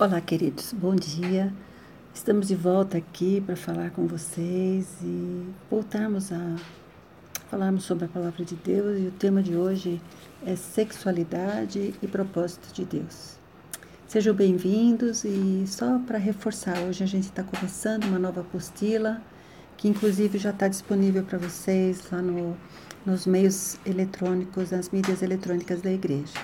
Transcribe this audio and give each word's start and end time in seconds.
Olá, 0.00 0.20
queridos, 0.20 0.72
bom 0.72 0.94
dia. 0.94 1.52
Estamos 2.14 2.46
de 2.46 2.54
volta 2.54 2.96
aqui 2.96 3.40
para 3.40 3.56
falar 3.56 3.90
com 3.90 4.06
vocês 4.06 4.86
e 5.02 5.44
voltarmos 5.68 6.30
a 6.30 6.54
falarmos 7.50 7.82
sobre 7.82 8.04
a 8.04 8.08
palavra 8.08 8.44
de 8.44 8.54
Deus 8.54 9.00
e 9.00 9.08
o 9.08 9.10
tema 9.10 9.42
de 9.42 9.56
hoje 9.56 10.00
é 10.46 10.54
sexualidade 10.54 11.96
e 12.00 12.06
propósito 12.06 12.72
de 12.72 12.84
Deus. 12.84 13.40
Sejam 14.06 14.32
bem-vindos 14.36 15.24
e 15.24 15.64
só 15.66 15.98
para 16.06 16.16
reforçar, 16.16 16.78
hoje 16.82 17.02
a 17.02 17.08
gente 17.08 17.24
está 17.24 17.42
começando 17.42 18.04
uma 18.04 18.20
nova 18.20 18.42
apostila 18.42 19.20
que 19.76 19.88
inclusive 19.88 20.38
já 20.38 20.50
está 20.50 20.68
disponível 20.68 21.24
para 21.24 21.38
vocês 21.38 22.08
lá 22.12 22.22
no, 22.22 22.56
nos 23.04 23.26
meios 23.26 23.76
eletrônicos, 23.84 24.70
nas 24.70 24.90
mídias 24.90 25.22
eletrônicas 25.22 25.82
da 25.82 25.90
igreja. 25.90 26.38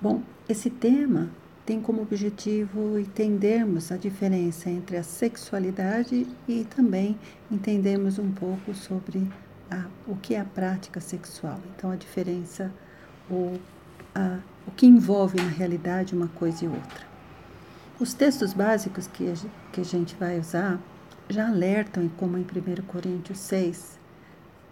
Bom, 0.00 0.22
esse 0.48 0.70
tema 0.70 1.28
tem 1.64 1.80
como 1.80 2.02
objetivo 2.02 2.98
entendermos 2.98 3.90
a 3.90 3.96
diferença 3.96 4.68
entre 4.68 4.96
a 4.96 5.02
sexualidade 5.02 6.26
e 6.46 6.64
também 6.64 7.18
entendermos 7.50 8.18
um 8.18 8.30
pouco 8.30 8.74
sobre 8.74 9.26
a, 9.70 9.86
o 10.06 10.14
que 10.16 10.34
é 10.34 10.40
a 10.40 10.44
prática 10.44 11.00
sexual. 11.00 11.58
Então, 11.74 11.90
a 11.90 11.96
diferença, 11.96 12.70
ou 13.30 13.58
a, 14.14 14.38
o 14.66 14.70
que 14.72 14.86
envolve 14.86 15.40
na 15.40 15.48
realidade 15.48 16.14
uma 16.14 16.28
coisa 16.28 16.66
e 16.66 16.68
outra. 16.68 17.14
Os 17.98 18.12
textos 18.12 18.52
básicos 18.52 19.06
que 19.06 19.30
a, 19.30 19.34
que 19.72 19.80
a 19.80 19.84
gente 19.84 20.14
vai 20.16 20.38
usar 20.38 20.78
já 21.28 21.48
alertam, 21.48 22.10
como 22.18 22.36
em 22.36 22.42
1 22.42 22.82
Coríntios 22.86 23.38
6, 23.38 23.98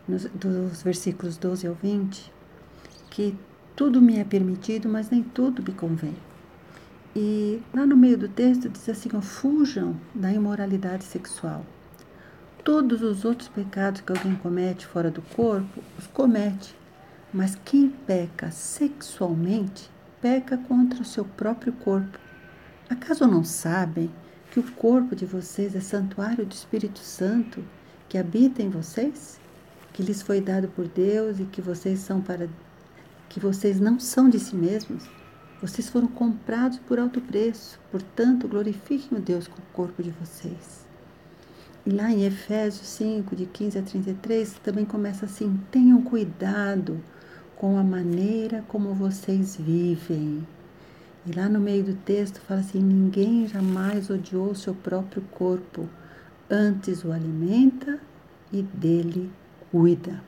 nos, 0.07 0.25
dos 0.27 0.83
versículos 0.83 1.39
12 1.39 1.67
ao 1.67 1.75
20, 1.75 2.31
que 3.09 3.35
tudo 3.75 4.03
me 4.03 4.19
é 4.19 4.25
permitido, 4.25 4.91
mas 4.91 5.09
nem 5.09 5.23
tudo 5.23 5.63
me 5.63 5.73
convém. 5.73 6.15
E 7.15 7.63
lá 7.75 7.85
no 7.85 7.97
meio 7.97 8.17
do 8.17 8.29
texto 8.29 8.69
diz 8.69 8.89
assim: 8.89 9.09
fujam 9.21 9.97
da 10.15 10.33
imoralidade 10.33 11.05
sexual. 11.05 11.65
Todos 12.65 13.03
os 13.03 13.25
outros 13.25 13.49
pecados 13.49 14.01
que 14.01 14.13
alguém 14.13 14.35
comete 14.37 14.87
fora 14.87 15.11
do 15.11 15.21
corpo, 15.21 15.83
os 15.99 16.07
comete. 16.07 16.75
Mas 17.33 17.59
quem 17.65 17.89
peca 17.89 18.51
sexualmente, 18.51 19.91
peca 20.21 20.57
contra 20.57 21.03
o 21.03 21.05
seu 21.05 21.25
próprio 21.25 21.73
corpo. 21.73 22.19
Acaso 22.89 23.27
não 23.27 23.43
sabem 23.43 24.11
que 24.51 24.61
o 24.61 24.73
corpo 24.73 25.17
de 25.17 25.27
vocês 25.27 25.75
é 25.75 25.81
santuário 25.81 26.47
do 26.47 26.53
Espírito 26.53 27.01
Santo 27.01 27.65
que 28.09 28.19
habita 28.19 28.63
em 28.63 28.69
vocês? 28.69 29.41
Que 29.93 30.03
lhes 30.03 30.23
foi 30.23 30.41
dado 30.41 30.69
por 30.69 30.87
Deus 30.87 31.41
e 31.41 31.45
que 31.45 31.63
vocês 31.63 32.01
são 32.01 32.21
para 32.21 32.49
que 33.29 33.41
vocês 33.41 33.81
não 33.81 33.99
são 33.99 34.29
de 34.29 34.39
si 34.39 34.55
mesmos? 34.55 35.05
Vocês 35.63 35.89
foram 35.89 36.09
comprados 36.09 36.81
por 36.81 36.99
alto 36.99 37.21
preço, 37.21 37.79
portanto, 37.93 38.49
glorifiquem 38.49 39.17
o 39.17 39.21
Deus 39.21 39.47
com 39.47 39.59
o 39.59 39.73
corpo 39.73 40.03
de 40.03 40.11
vocês. 40.11 40.85
E 41.87 41.91
lá 41.91 42.11
em 42.11 42.25
Efésios 42.25 42.85
5, 42.89 43.37
de 43.37 43.47
15 43.47 43.79
a 43.79 43.83
33, 43.83 44.55
também 44.55 44.85
começa 44.85 45.25
assim: 45.25 45.61
tenham 45.71 46.03
cuidado 46.03 47.01
com 47.55 47.79
a 47.79 47.85
maneira 47.85 48.65
como 48.67 48.93
vocês 48.93 49.55
vivem. 49.57 50.45
E 51.25 51.31
lá 51.31 51.49
no 51.49 51.61
meio 51.61 51.85
do 51.85 51.95
texto 51.95 52.41
fala 52.41 52.59
assim: 52.59 52.81
ninguém 52.81 53.47
jamais 53.47 54.11
odiou 54.11 54.57
seu 54.57 54.75
próprio 54.75 55.23
corpo, 55.31 55.89
antes 56.51 57.05
o 57.05 57.13
alimenta 57.13 58.01
e 58.53 58.63
dele 58.63 59.31
cuida. 59.71 60.21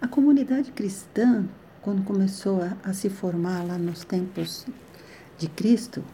A 0.00 0.06
comunidade 0.06 0.70
cristã 0.70 1.48
quando 1.82 2.04
começou 2.04 2.62
a, 2.62 2.76
a 2.82 2.92
se 2.92 3.08
formar 3.08 3.64
lá 3.64 3.78
nos 3.78 4.04
tempos 4.04 4.66
de 5.38 5.48
Cristo, 5.48 6.04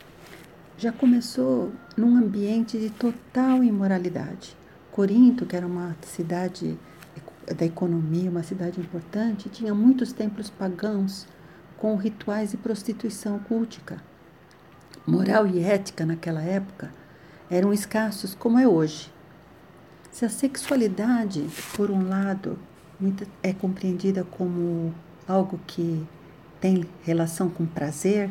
já 0.79 0.93
começou 0.93 1.73
num 1.97 2.17
ambiente 2.17 2.79
de 2.79 2.91
total 2.91 3.65
imoralidade. 3.65 4.57
Corinto, 4.93 5.45
que 5.45 5.57
era 5.57 5.67
uma 5.67 5.97
cidade 6.03 6.79
da 7.57 7.65
economia, 7.65 8.31
uma 8.31 8.43
cidade 8.43 8.81
importante, 8.81 9.49
tinha 9.49 9.75
muitos 9.75 10.13
templos 10.13 10.51
pagãos 10.51 11.27
com 11.77 11.97
rituais 11.97 12.51
de 12.51 12.57
prostituição 12.57 13.39
cultica. 13.39 14.03
Moral 15.07 15.47
e 15.47 15.61
ética 15.61 16.05
naquela 16.05 16.43
época 16.43 16.91
eram 17.51 17.73
escassos 17.73 18.35
como 18.35 18.59
é 18.59 18.67
hoje. 18.67 19.13
Se 20.11 20.25
a 20.25 20.29
sexualidade, 20.29 21.47
por 21.77 21.91
um 21.91 22.09
lado, 22.09 22.59
é 23.43 23.53
compreendida 23.53 24.25
como 24.25 24.95
algo 25.27 25.61
que 25.67 26.07
tem 26.61 26.85
relação 27.03 27.49
com 27.49 27.67
prazer. 27.67 28.31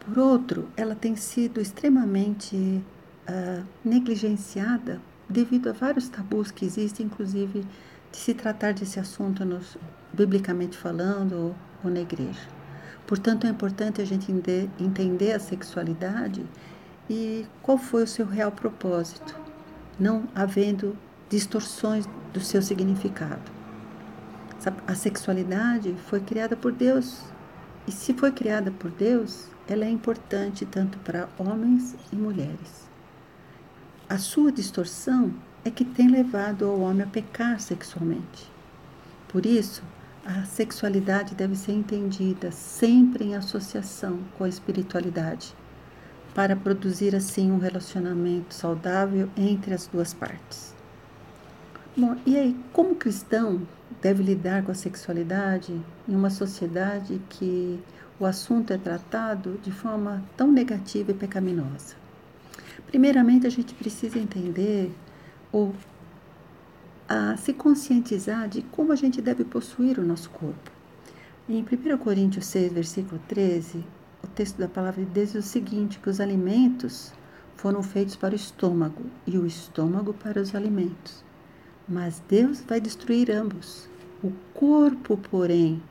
Por 0.00 0.18
outro, 0.18 0.68
ela 0.76 0.94
tem 0.94 1.16
sido 1.16 1.60
extremamente 1.60 2.56
uh, 2.56 3.64
negligenciada 3.84 5.00
devido 5.28 5.68
a 5.68 5.72
vários 5.72 6.08
tabus 6.08 6.50
que 6.50 6.64
existem, 6.64 7.06
inclusive 7.06 7.66
de 8.12 8.16
se 8.16 8.32
tratar 8.32 8.72
desse 8.72 9.00
assunto 9.00 9.44
nos, 9.44 9.76
biblicamente 10.12 10.76
falando 10.76 11.32
ou, 11.32 11.54
ou 11.84 11.90
na 11.90 12.00
igreja. 12.00 12.48
Portanto, 13.06 13.46
é 13.46 13.50
importante 13.50 14.00
a 14.00 14.04
gente 14.04 14.32
entender 14.80 15.32
a 15.32 15.38
sexualidade 15.38 16.44
e 17.08 17.46
qual 17.62 17.78
foi 17.78 18.02
o 18.02 18.06
seu 18.06 18.26
real 18.26 18.50
propósito, 18.50 19.34
não 19.98 20.24
havendo 20.34 20.96
distorções 21.28 22.04
do 22.32 22.40
seu 22.40 22.60
significado. 22.60 23.55
A 24.86 24.94
sexualidade 24.94 25.94
foi 26.08 26.20
criada 26.20 26.56
por 26.56 26.72
Deus. 26.72 27.22
E 27.86 27.92
se 27.92 28.12
foi 28.12 28.32
criada 28.32 28.70
por 28.70 28.90
Deus, 28.90 29.46
ela 29.68 29.84
é 29.84 29.90
importante 29.90 30.66
tanto 30.66 30.98
para 30.98 31.28
homens 31.38 31.94
e 32.12 32.16
mulheres. 32.16 32.88
A 34.08 34.18
sua 34.18 34.52
distorção 34.52 35.32
é 35.64 35.70
que 35.70 35.84
tem 35.84 36.08
levado 36.08 36.62
o 36.62 36.80
homem 36.80 37.02
a 37.02 37.06
pecar 37.06 37.58
sexualmente. 37.60 38.50
Por 39.28 39.44
isso, 39.44 39.82
a 40.24 40.44
sexualidade 40.44 41.34
deve 41.34 41.56
ser 41.56 41.72
entendida 41.72 42.50
sempre 42.50 43.24
em 43.24 43.36
associação 43.36 44.20
com 44.36 44.44
a 44.44 44.48
espiritualidade, 44.48 45.54
para 46.34 46.54
produzir 46.54 47.16
assim 47.16 47.50
um 47.50 47.58
relacionamento 47.58 48.54
saudável 48.54 49.28
entre 49.36 49.72
as 49.72 49.86
duas 49.86 50.12
partes. 50.12 50.75
Bom, 51.98 52.14
e 52.26 52.36
aí, 52.36 52.54
como 52.74 52.94
cristão, 52.94 53.66
deve 54.02 54.22
lidar 54.22 54.62
com 54.62 54.70
a 54.70 54.74
sexualidade 54.74 55.80
em 56.06 56.14
uma 56.14 56.28
sociedade 56.28 57.18
que 57.30 57.80
o 58.20 58.26
assunto 58.26 58.70
é 58.70 58.76
tratado 58.76 59.58
de 59.62 59.72
forma 59.72 60.22
tão 60.36 60.52
negativa 60.52 61.12
e 61.12 61.14
pecaminosa? 61.14 61.94
Primeiramente, 62.86 63.46
a 63.46 63.50
gente 63.50 63.72
precisa 63.72 64.18
entender 64.18 64.92
ou 65.50 65.74
a 67.08 67.34
se 67.38 67.54
conscientizar 67.54 68.46
de 68.46 68.60
como 68.60 68.92
a 68.92 68.96
gente 68.96 69.22
deve 69.22 69.42
possuir 69.42 69.98
o 69.98 70.04
nosso 70.04 70.28
corpo. 70.28 70.70
Em 71.48 71.62
1 71.62 71.96
Coríntios 71.96 72.44
6, 72.44 72.74
versículo 72.74 73.18
13, 73.26 73.82
o 74.22 74.26
texto 74.26 74.58
da 74.58 74.68
palavra 74.68 75.02
de 75.02 75.10
Deus 75.10 75.32
diz 75.32 75.46
o 75.46 75.48
seguinte: 75.48 75.98
que 75.98 76.10
os 76.10 76.20
alimentos 76.20 77.14
foram 77.54 77.82
feitos 77.82 78.16
para 78.16 78.34
o 78.34 78.36
estômago 78.36 79.06
e 79.26 79.38
o 79.38 79.46
estômago 79.46 80.12
para 80.12 80.42
os 80.42 80.54
alimentos 80.54 81.24
mas 81.88 82.22
Deus 82.28 82.60
vai 82.66 82.80
destruir 82.80 83.30
ambos. 83.30 83.88
O 84.22 84.32
corpo, 84.54 85.16
porém, 85.16 85.82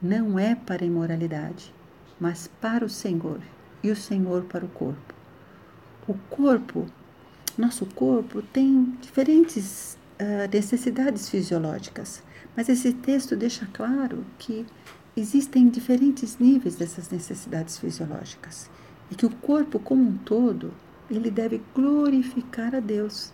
não 0.00 0.38
é 0.38 0.54
para 0.54 0.84
a 0.84 0.86
imoralidade, 0.86 1.72
mas 2.18 2.48
para 2.60 2.84
o 2.84 2.88
Senhor, 2.88 3.40
e 3.82 3.90
o 3.90 3.96
Senhor 3.96 4.44
para 4.44 4.64
o 4.64 4.68
corpo. 4.68 5.14
O 6.06 6.14
corpo, 6.28 6.86
nosso 7.56 7.86
corpo, 7.86 8.42
tem 8.42 8.94
diferentes 9.00 9.96
uh, 10.20 10.48
necessidades 10.52 11.28
fisiológicas, 11.28 12.22
mas 12.56 12.68
esse 12.68 12.92
texto 12.92 13.36
deixa 13.36 13.66
claro 13.72 14.24
que 14.38 14.66
existem 15.16 15.68
diferentes 15.68 16.38
níveis 16.38 16.76
dessas 16.76 17.10
necessidades 17.10 17.78
fisiológicas 17.78 18.70
e 19.10 19.14
que 19.14 19.26
o 19.26 19.30
corpo 19.30 19.78
como 19.78 20.02
um 20.02 20.16
todo 20.18 20.72
ele 21.10 21.30
deve 21.30 21.60
glorificar 21.74 22.74
a 22.74 22.80
Deus 22.80 23.32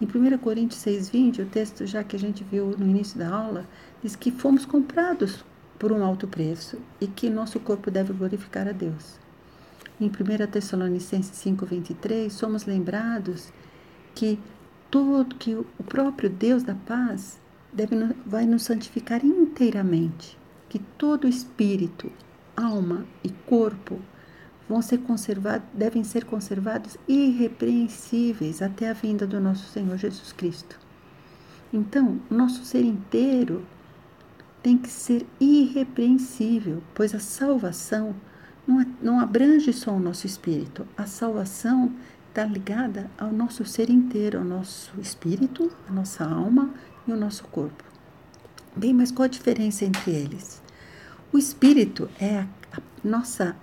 em 0.00 0.04
1 0.04 0.36
Coríntios 0.38 0.82
6,20, 0.84 1.42
o 1.42 1.46
texto 1.46 1.86
já 1.86 2.04
que 2.04 2.16
a 2.16 2.18
gente 2.18 2.44
viu 2.44 2.74
no 2.76 2.86
início 2.86 3.18
da 3.18 3.28
aula, 3.28 3.66
diz 4.02 4.14
que 4.14 4.30
fomos 4.30 4.66
comprados 4.66 5.42
por 5.78 5.90
um 5.90 6.04
alto 6.04 6.28
preço 6.28 6.78
e 7.00 7.06
que 7.06 7.30
nosso 7.30 7.58
corpo 7.58 7.90
deve 7.90 8.12
glorificar 8.12 8.68
a 8.68 8.72
Deus. 8.72 9.18
Em 9.98 10.08
1 10.08 10.46
Tessalonicenses 10.50 11.42
5,23, 11.42 12.28
somos 12.28 12.66
lembrados 12.66 13.50
que 14.14 14.38
todo 14.90 15.36
que 15.36 15.54
o 15.54 15.84
próprio 15.86 16.28
Deus 16.28 16.62
da 16.62 16.74
paz 16.74 17.40
deve, 17.72 17.96
vai 18.26 18.44
nos 18.44 18.64
santificar 18.64 19.24
inteiramente, 19.24 20.38
que 20.68 20.78
todo 20.78 21.26
espírito, 21.26 22.12
alma 22.54 23.06
e 23.24 23.30
corpo 23.30 23.98
vão 24.68 24.82
ser 24.82 24.98
conservados, 24.98 25.66
devem 25.72 26.02
ser 26.02 26.24
conservados 26.24 26.96
irrepreensíveis 27.06 28.60
até 28.60 28.90
a 28.90 28.92
vinda 28.92 29.26
do 29.26 29.40
nosso 29.40 29.66
Senhor 29.70 29.96
Jesus 29.96 30.32
Cristo. 30.32 30.78
Então, 31.72 32.20
nosso 32.30 32.64
ser 32.64 32.82
inteiro 32.82 33.64
tem 34.62 34.76
que 34.76 34.88
ser 34.88 35.26
irrepreensível, 35.40 36.82
pois 36.94 37.14
a 37.14 37.20
salvação 37.20 38.14
não, 38.66 38.84
não 39.00 39.20
abrange 39.20 39.72
só 39.72 39.92
o 39.92 40.00
nosso 40.00 40.26
espírito. 40.26 40.86
A 40.96 41.06
salvação 41.06 41.92
está 42.28 42.44
ligada 42.44 43.10
ao 43.16 43.32
nosso 43.32 43.64
ser 43.64 43.88
inteiro, 43.88 44.38
ao 44.38 44.44
nosso 44.44 44.92
espírito, 45.00 45.70
a 45.88 45.92
nossa 45.92 46.24
alma 46.24 46.74
e 47.06 47.12
o 47.12 47.16
nosso 47.16 47.44
corpo. 47.44 47.84
Bem, 48.74 48.92
mas 48.92 49.10
qual 49.10 49.24
a 49.24 49.28
diferença 49.28 49.84
entre 49.84 50.10
eles? 50.10 50.60
O 51.32 51.38
espírito 51.38 52.10
é 52.20 52.40
a, 52.40 52.46
a 52.72 52.82
nossa 53.02 53.56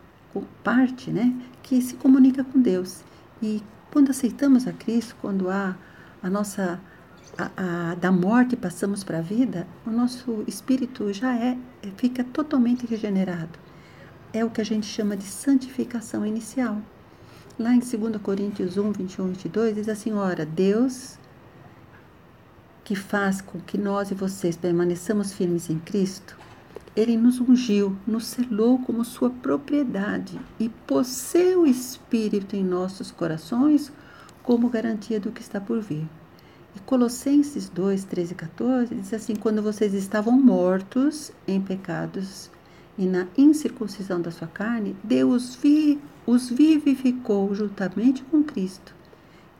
parte, 0.63 1.11
né, 1.11 1.33
que 1.61 1.81
se 1.81 1.95
comunica 1.95 2.43
com 2.43 2.59
Deus. 2.59 3.01
E 3.41 3.61
quando 3.91 4.09
aceitamos 4.09 4.67
a 4.67 4.73
Cristo, 4.73 5.15
quando 5.21 5.49
há 5.49 5.75
a 6.21 6.29
nossa 6.29 6.79
a, 7.37 7.91
a, 7.91 7.95
da 7.95 8.11
morte 8.11 8.55
passamos 8.55 9.03
para 9.03 9.19
a 9.19 9.21
vida, 9.21 9.67
o 9.85 9.89
nosso 9.89 10.43
espírito 10.47 11.11
já 11.11 11.35
é 11.35 11.57
fica 11.97 12.23
totalmente 12.23 12.85
regenerado. 12.85 13.59
É 14.31 14.43
o 14.43 14.49
que 14.49 14.61
a 14.61 14.65
gente 14.65 14.85
chama 14.85 15.15
de 15.15 15.23
santificação 15.23 16.25
inicial. 16.25 16.81
Lá 17.57 17.73
em 17.73 17.79
2 17.79 18.17
Coríntios 18.21 18.77
1, 18.77 18.91
21 18.91 19.25
e 19.25 19.29
22 19.29 19.75
diz 19.75 19.89
assim: 19.89 20.13
Ora, 20.13 20.45
Deus 20.45 21.17
que 22.83 22.95
faz 22.95 23.41
com 23.41 23.59
que 23.59 23.77
nós 23.77 24.11
e 24.11 24.13
vocês 24.13 24.57
permaneçamos 24.57 25.31
firmes 25.31 25.69
em 25.69 25.79
Cristo, 25.79 26.37
ele 26.95 27.17
nos 27.17 27.39
ungiu, 27.39 27.97
nos 28.05 28.27
selou 28.27 28.77
como 28.79 29.03
sua 29.03 29.29
propriedade 29.29 30.39
e 30.59 30.69
pôs 30.69 31.07
seu 31.07 31.65
Espírito 31.65 32.55
em 32.55 32.63
nossos 32.63 33.09
corações 33.09 33.91
como 34.43 34.69
garantia 34.69 35.19
do 35.19 35.31
que 35.31 35.41
está 35.41 35.59
por 35.59 35.81
vir. 35.81 36.07
E 36.75 36.79
Colossenses 36.79 37.69
2, 37.69 38.03
13 38.03 38.31
e 38.31 38.35
14 38.35 38.95
diz 38.95 39.13
assim: 39.13 39.35
Quando 39.35 39.61
vocês 39.61 39.93
estavam 39.93 40.39
mortos 40.39 41.31
em 41.47 41.61
pecados 41.61 42.49
e 42.97 43.05
na 43.05 43.27
incircuncisão 43.37 44.21
da 44.21 44.31
sua 44.31 44.47
carne, 44.47 44.95
Deus 45.03 45.55
vi, 45.55 45.99
os 46.25 46.49
vivificou 46.49 47.53
juntamente 47.55 48.23
com 48.23 48.43
Cristo. 48.43 48.93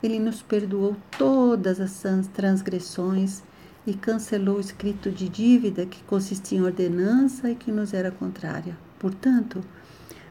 Ele 0.02 0.20
nos 0.20 0.42
perdoou 0.42 0.96
todas 1.18 1.80
as 1.80 2.04
transgressões 2.34 3.42
e 3.86 3.94
cancelou 3.94 4.58
o 4.58 4.62
escrito 4.62 5.12
de 5.12 5.28
dívida 5.28 5.86
que 5.86 6.04
consistia 6.04 6.58
em 6.58 6.64
ordenança 6.64 7.50
e 7.50 7.56
que 7.56 7.72
nos 7.72 7.94
era 7.94 8.12
contrária. 8.12 8.78
Portanto, 8.98 9.62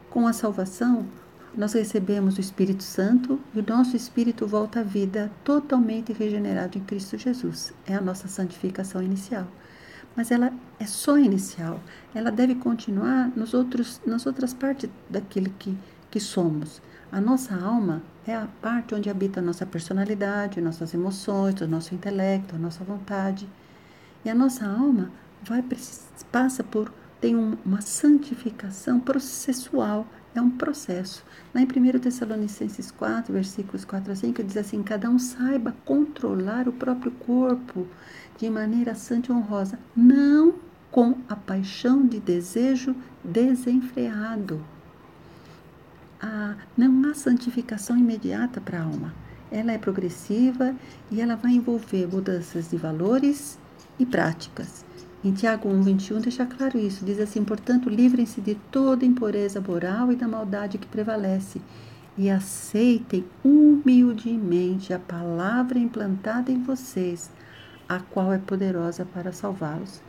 com 0.09 0.27
a 0.27 0.33
salvação, 0.33 1.07
nós 1.55 1.73
recebemos 1.73 2.37
o 2.37 2.41
Espírito 2.41 2.81
Santo 2.81 3.39
e 3.53 3.59
o 3.59 3.65
nosso 3.67 3.95
espírito 3.95 4.47
volta 4.47 4.79
à 4.79 4.83
vida 4.83 5.31
totalmente 5.43 6.11
regenerado 6.11 6.79
em 6.79 6.81
Cristo 6.81 7.15
Jesus. 7.15 7.73
É 7.85 7.93
a 7.93 8.01
nossa 8.01 8.27
santificação 8.27 9.03
inicial. 9.03 9.47
Mas 10.15 10.31
ela 10.31 10.51
é 10.79 10.85
só 10.85 11.17
inicial. 11.17 11.79
Ela 12.13 12.31
deve 12.31 12.55
continuar 12.55 13.31
nos 13.35 13.53
outros, 13.53 14.01
nas 14.05 14.25
outras 14.25 14.53
partes 14.53 14.89
daquilo 15.07 15.51
que, 15.59 15.77
que 16.09 16.19
somos. 16.19 16.81
A 17.13 17.21
nossa 17.21 17.53
alma 17.55 18.01
é 18.25 18.33
a 18.33 18.47
parte 18.59 18.95
onde 18.95 19.07
habita 19.07 19.39
a 19.39 19.43
nossa 19.43 19.67
personalidade, 19.67 20.59
nossas 20.59 20.95
emoções, 20.95 21.61
o 21.61 21.67
nosso 21.67 21.93
intelecto, 21.93 22.55
a 22.55 22.57
nossa 22.57 22.83
vontade. 22.83 23.47
E 24.25 24.31
a 24.31 24.33
nossa 24.33 24.65
alma 24.65 25.11
vai 25.43 25.63
passa 26.31 26.63
por 26.63 26.91
tem 27.21 27.35
uma 27.35 27.81
santificação 27.81 28.99
processual, 28.99 30.07
é 30.33 30.41
um 30.41 30.49
processo. 30.49 31.23
Lá 31.53 31.61
em 31.61 31.65
1 31.65 31.99
Tessalonicenses 31.99 32.89
4, 32.89 33.31
versículos 33.31 33.85
4 33.85 34.11
a 34.11 34.15
5, 34.15 34.43
diz 34.43 34.57
assim: 34.57 34.81
Cada 34.81 35.07
um 35.07 35.19
saiba 35.19 35.75
controlar 35.85 36.67
o 36.67 36.73
próprio 36.73 37.11
corpo 37.11 37.85
de 38.39 38.49
maneira 38.49 38.95
santa 38.95 39.31
e 39.31 39.35
honrosa, 39.35 39.77
não 39.95 40.55
com 40.89 41.17
a 41.29 41.35
paixão 41.35 42.07
de 42.07 42.19
desejo 42.19 42.95
desenfreado 43.23 44.72
a, 46.23 46.55
não 46.77 47.09
há 47.09 47.13
santificação 47.13 47.97
imediata 47.97 48.61
para 48.61 48.79
a 48.79 48.83
alma. 48.83 49.13
Ela 49.51 49.73
é 49.73 49.77
progressiva 49.77 50.73
e 51.11 51.19
ela 51.19 51.35
vai 51.35 51.51
envolver 51.51 52.07
mudanças 52.07 52.69
de 52.69 52.77
valores 52.77 53.59
e 53.99 54.05
práticas. 54.05 54.85
Em 55.21 55.33
Tiago 55.33 55.69
1,21 55.69 56.21
deixa 56.21 56.45
claro 56.45 56.79
isso. 56.79 57.03
Diz 57.03 57.19
assim: 57.19 57.43
portanto, 57.43 57.89
livrem-se 57.89 58.39
de 58.39 58.55
toda 58.71 59.05
impureza 59.05 59.59
moral 59.59 60.11
e 60.11 60.15
da 60.15 60.27
maldade 60.27 60.77
que 60.77 60.87
prevalece, 60.87 61.61
e 62.17 62.29
aceitem 62.29 63.25
humildemente 63.43 64.93
a 64.93 64.99
palavra 64.99 65.77
implantada 65.77 66.51
em 66.51 66.61
vocês, 66.61 67.29
a 67.87 67.99
qual 67.99 68.31
é 68.31 68.37
poderosa 68.37 69.05
para 69.05 69.33
salvá-los. 69.33 70.01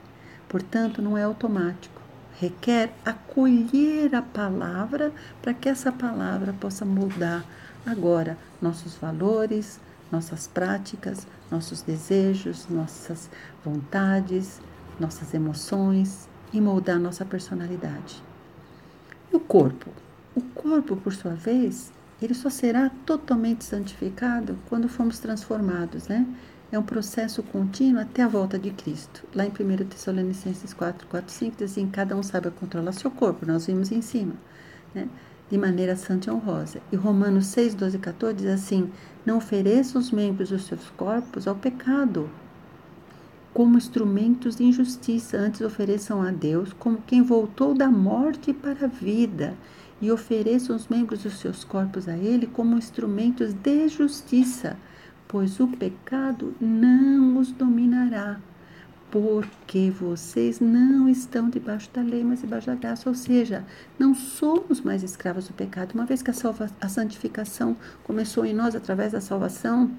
Portanto, 0.49 1.03
não 1.03 1.19
é 1.19 1.25
automático 1.25 2.04
requer 2.41 2.93
acolher 3.05 4.15
a 4.15 4.23
palavra 4.23 5.13
para 5.41 5.55
que 5.55 5.69
essa 5.69 5.93
palavra 5.93 6.53
possa 6.53 6.85
moldar 6.85 7.45
agora 7.87 8.37
nossos 8.61 8.97
valores, 8.97 9.81
nossas 10.11 10.47
práticas, 10.47 11.27
nossos 11.51 11.83
desejos, 11.83 12.69
nossas 12.69 13.31
vontades, 13.65 14.61
nossas 14.99 15.35
emoções 15.35 16.29
e 16.53 16.61
moldar 16.61 16.99
nossa 16.99 17.25
personalidade. 17.25 18.23
E 19.33 19.37
o 19.37 19.41
corpo? 19.41 19.91
O 20.35 20.41
corpo, 20.41 20.97
por 20.97 21.13
sua 21.13 21.35
vez, 21.35 21.93
ele 22.25 22.35
só 22.35 22.51
será 22.51 22.91
totalmente 23.05 23.65
santificado 23.65 24.59
quando 24.69 24.89
formos 24.89 25.19
transformados, 25.19 26.09
né? 26.09 26.27
é 26.73 26.79
um 26.79 26.83
processo 26.83 27.43
contínuo 27.43 28.01
até 28.01 28.23
a 28.23 28.29
volta 28.29 28.59
de 28.59 28.71
Cristo. 28.71 29.23
Lá 29.35 29.45
em 29.45 29.51
1 29.51 29.85
Tessalonicenses 29.85 30.73
4, 30.73 31.07
4, 31.07 31.33
5 31.33 31.57
diz 31.59 31.71
assim, 31.71 31.87
cada 31.89 32.17
um 32.17 32.23
sabe 32.23 32.51
controlar 32.51 32.93
seu 32.93 33.11
corpo, 33.11 33.47
nós 33.47 33.67
vimos 33.67 33.93
em 33.93 34.03
cima, 34.03 34.35
né? 34.95 35.09
de 35.51 35.59
maneira 35.59 35.95
santa 35.95 36.31
e 36.31 36.33
honrosa. 36.33 36.81
E 36.91 36.97
Romanos 36.97 37.47
6, 37.47 37.75
12 37.75 37.97
e 37.97 38.01
14 38.01 38.37
diz 38.37 38.47
assim, 38.47 38.91
não 39.25 39.37
ofereça 39.37 39.99
os 39.99 40.11
membros 40.11 40.49
dos 40.49 40.65
seus 40.65 40.91
corpos 40.91 41.47
ao 41.47 41.55
pecado, 41.55 42.29
como 43.53 43.79
instrumentos 43.79 44.57
de 44.57 44.65
injustiça, 44.65 45.37
antes 45.37 45.61
ofereçam 45.61 46.21
a 46.21 46.33
Deus 46.33 46.73
como 46.73 46.99
quem 47.07 47.23
voltou 47.23 47.73
da 47.73 47.89
morte 47.89 48.53
para 48.53 48.87
a 48.87 48.89
vida, 48.89 49.55
e 50.01 50.11
ofereçam 50.11 50.75
os 50.77 50.89
membros 50.89 51.23
dos 51.23 51.39
seus 51.39 51.65
corpos 51.65 52.09
a 52.09 52.17
Ele 52.17 52.47
como 52.47 52.77
instrumentos 52.77 53.53
de 53.53 53.89
justiça 53.89 54.77
pois 55.35 55.59
o 55.59 55.67
pecado 55.67 56.55
não 56.61 57.39
os 57.39 57.51
dominará, 57.51 58.39
porque 59.11 59.91
vocês 59.91 60.61
não 60.61 61.09
estão 61.09 61.51
debaixo 61.51 61.91
da 61.93 62.03
lei, 62.03 62.23
mas 62.23 62.41
debaixo 62.41 62.69
da 62.69 62.77
graça, 62.77 63.09
ou 63.09 63.17
seja, 63.17 63.65
não 63.99 64.15
somos 64.15 64.81
mais 64.81 65.03
escravos 65.03 65.49
do 65.49 65.53
pecado. 65.53 65.93
Uma 65.93 66.07
vez 66.07 66.23
que 66.23 66.31
a, 66.31 66.33
salva, 66.33 66.71
a 66.81 66.89
santificação 66.89 67.77
começou 68.05 68.47
em 68.47 68.55
nós 68.55 68.77
através 68.77 69.11
da 69.11 69.21
salvação, 69.21 69.91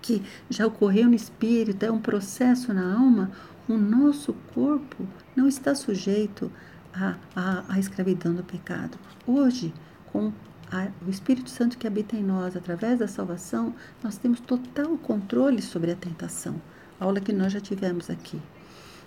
que 0.00 0.22
já 0.48 0.64
ocorreu 0.64 1.08
no 1.08 1.14
espírito, 1.16 1.84
é 1.84 1.90
um 1.90 2.00
processo 2.00 2.72
na 2.72 2.94
alma, 2.94 3.32
o 3.68 3.76
nosso 3.76 4.32
corpo 4.54 5.04
não 5.34 5.48
está 5.48 5.74
sujeito 5.74 6.52
à, 6.94 7.16
à, 7.34 7.64
à 7.68 7.78
escravidão 7.78 8.34
do 8.34 8.42
pecado. 8.42 8.98
Hoje, 9.26 9.72
com 10.12 10.32
a, 10.70 10.88
o 11.06 11.10
Espírito 11.10 11.50
Santo 11.50 11.76
que 11.78 11.86
habita 11.86 12.16
em 12.16 12.22
nós 12.22 12.56
através 12.56 12.98
da 12.98 13.06
salvação, 13.06 13.74
nós 14.02 14.16
temos 14.16 14.40
total 14.40 14.96
controle 14.98 15.60
sobre 15.60 15.92
a 15.92 15.96
tentação. 15.96 16.60
A 16.98 17.04
aula 17.04 17.20
que 17.20 17.32
nós 17.32 17.52
já 17.52 17.60
tivemos 17.60 18.08
aqui. 18.08 18.40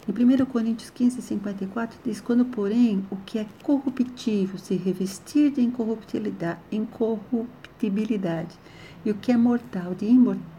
Em 0.07 0.11
1 0.11 0.45
Coríntios 0.45 0.91
15, 0.91 1.19
54 1.21 1.97
diz: 2.05 2.21
Quando, 2.21 2.45
porém, 2.45 3.03
o 3.09 3.15
que 3.15 3.39
é 3.39 3.47
corruptível 3.63 4.59
se 4.59 4.75
revestir 4.75 5.51
de 5.51 5.61
incorruptibilidade, 5.61 6.59
incorruptibilidade 6.71 8.55
e 9.03 9.09
o 9.09 9.15
que 9.15 9.31
é 9.31 9.37
mortal 9.37 9.95
de 9.95 10.05
imortalidade, 10.05 10.54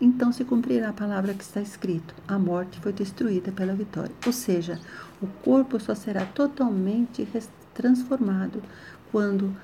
então 0.00 0.32
se 0.32 0.44
cumprirá 0.44 0.88
a 0.88 0.92
palavra 0.92 1.34
que 1.34 1.44
está 1.44 1.60
escrito: 1.60 2.14
a 2.26 2.38
morte 2.38 2.80
foi 2.80 2.92
destruída 2.92 3.52
pela 3.52 3.74
vitória. 3.74 4.14
Ou 4.26 4.32
seja, 4.32 4.78
o 5.22 5.26
corpo 5.26 5.78
só 5.78 5.94
será 5.94 6.24
totalmente 6.26 7.26
transformado 7.74 8.62
quando 9.10 9.54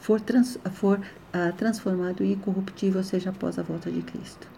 for, 0.00 0.20
trans, 0.20 0.58
for 0.72 0.98
uh, 0.98 1.52
transformado 1.56 2.24
em 2.24 2.32
incorruptível, 2.32 3.02
seja 3.04 3.30
após 3.30 3.58
a 3.58 3.62
volta 3.62 3.90
de 3.90 4.02
Cristo. 4.02 4.48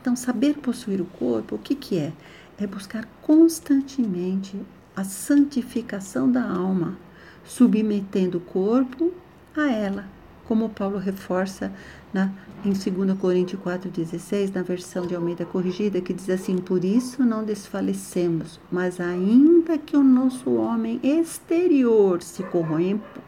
Então, 0.00 0.14
saber 0.14 0.54
possuir 0.54 1.00
o 1.00 1.06
corpo, 1.06 1.56
o 1.56 1.58
que, 1.58 1.74
que 1.74 1.98
é? 1.98 2.12
É 2.58 2.66
buscar 2.66 3.06
constantemente 3.22 4.60
a 4.94 5.04
santificação 5.04 6.30
da 6.30 6.42
alma, 6.42 6.96
submetendo 7.44 8.38
o 8.38 8.40
corpo 8.40 9.12
a 9.56 9.70
ela, 9.70 10.04
como 10.50 10.68
Paulo 10.68 10.98
reforça 10.98 11.72
na, 12.12 12.28
em 12.64 12.72
2 12.72 13.16
Coríntios 13.20 13.62
4,16, 13.62 14.52
na 14.52 14.62
versão 14.62 15.06
de 15.06 15.14
Almeida 15.14 15.44
Corrigida, 15.44 16.00
que 16.00 16.12
diz 16.12 16.28
assim: 16.28 16.58
Por 16.58 16.84
isso 16.84 17.24
não 17.24 17.44
desfalecemos, 17.44 18.58
mas 18.68 18.98
ainda 18.98 19.78
que 19.78 19.96
o 19.96 20.02
nosso 20.02 20.52
homem 20.56 20.98
exterior 21.04 22.20
se 22.20 22.42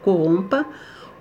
corrompa 0.01 0.67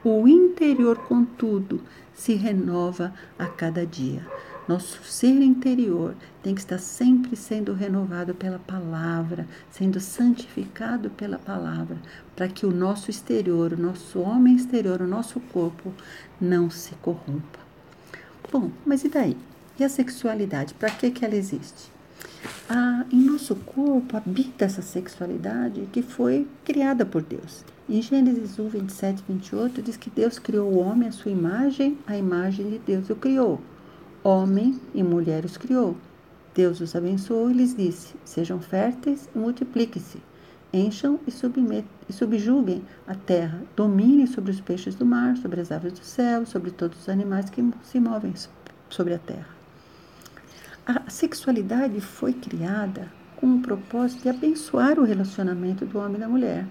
o 0.02 0.26
interior, 0.26 0.99
contudo, 1.06 1.80
se 2.12 2.35
renova 2.35 3.14
a 3.38 3.47
cada 3.47 3.87
dia. 3.87 4.26
Nosso 4.69 5.02
ser 5.02 5.42
interior 5.42 6.14
tem 6.40 6.54
que 6.54 6.61
estar 6.61 6.78
sempre 6.78 7.35
sendo 7.35 7.73
renovado 7.73 8.33
pela 8.33 8.61
palavra, 8.61 9.47
sendo 9.71 9.99
santificado 9.99 11.11
pela 11.11 11.37
palavra, 11.37 11.97
para 12.37 12.47
que 12.47 12.64
o 12.64 12.71
nosso 12.71 13.11
exterior, 13.11 13.73
o 13.73 13.81
nosso 13.81 14.21
homem 14.21 14.54
exterior, 14.54 15.02
o 15.02 15.07
nosso 15.07 15.40
corpo 15.40 15.92
não 16.40 16.71
se 16.71 16.95
corrompa. 16.97 17.59
Bom, 18.52 18.71
mas 18.87 19.02
e 19.02 19.09
daí? 19.09 19.37
E 19.81 19.85
a 19.85 19.88
sexualidade? 19.88 20.75
Para 20.75 20.90
que, 20.90 21.11
que 21.11 21.25
ela 21.25 21.35
existe? 21.35 21.90
Ah, 22.69 23.04
em 23.11 23.21
nosso 23.21 23.57
corpo 23.57 24.16
habita 24.16 24.64
essa 24.64 24.83
sexualidade 24.83 25.88
que 25.92 26.02
foi 26.02 26.47
criada 26.64 27.04
por 27.04 27.23
Deus. 27.23 27.64
Em 27.88 28.00
Gênesis 28.00 28.59
1, 28.59 28.69
27 28.69 29.25
e 29.28 29.33
28 29.33 29.83
diz 29.83 29.97
que 29.97 30.09
Deus 30.09 30.38
criou 30.38 30.73
o 30.73 30.78
homem 30.78 31.09
à 31.09 31.12
sua 31.12 31.33
imagem, 31.33 31.99
a 32.07 32.16
imagem 32.16 32.71
de 32.71 32.78
Deus 32.78 33.11
o 33.11 33.16
criou. 33.16 33.61
Homem 34.25 34.81
e 34.95 35.02
mulher 35.02 35.45
os 35.45 35.57
criou. 35.57 35.97
Deus 36.55 36.81
os 36.81 36.95
abençoou 36.95 37.50
e 37.50 37.55
lhes 37.55 37.75
disse: 37.75 38.14
Sejam 38.25 38.61
férteis 38.61 39.29
e 39.35 39.38
multipliquem-se. 39.38 40.23
Encham 40.73 41.19
e, 41.26 41.31
e 42.09 42.12
subjuguem 42.12 42.85
a 43.05 43.17
terra. 43.17 43.61
Dominem 43.75 44.29
sobre 44.29 44.52
os 44.52 44.61
peixes 44.61 44.95
do 44.95 45.05
mar, 45.05 45.37
sobre 45.38 45.61
as 45.61 45.73
aves 45.73 45.95
do 45.95 46.05
céu, 46.05 46.47
sobre 46.47 46.71
todos 46.71 47.00
os 47.00 47.09
animais 47.09 47.50
que 47.50 47.69
se 47.83 47.99
movem 47.99 48.33
sobre 48.88 49.14
a 49.14 49.19
terra. 49.19 49.49
A 50.87 51.11
sexualidade 51.11 52.00
foi 52.00 52.33
criada 52.33 53.11
com 53.37 53.57
o 53.57 53.61
propósito 53.61 54.23
de 54.23 54.29
abençoar 54.29 55.00
o 55.00 55.05
relacionamento 55.05 55.85
do 55.85 55.99
homem 55.99 56.19
e 56.19 56.21
da 56.21 56.29
mulher. 56.29 56.64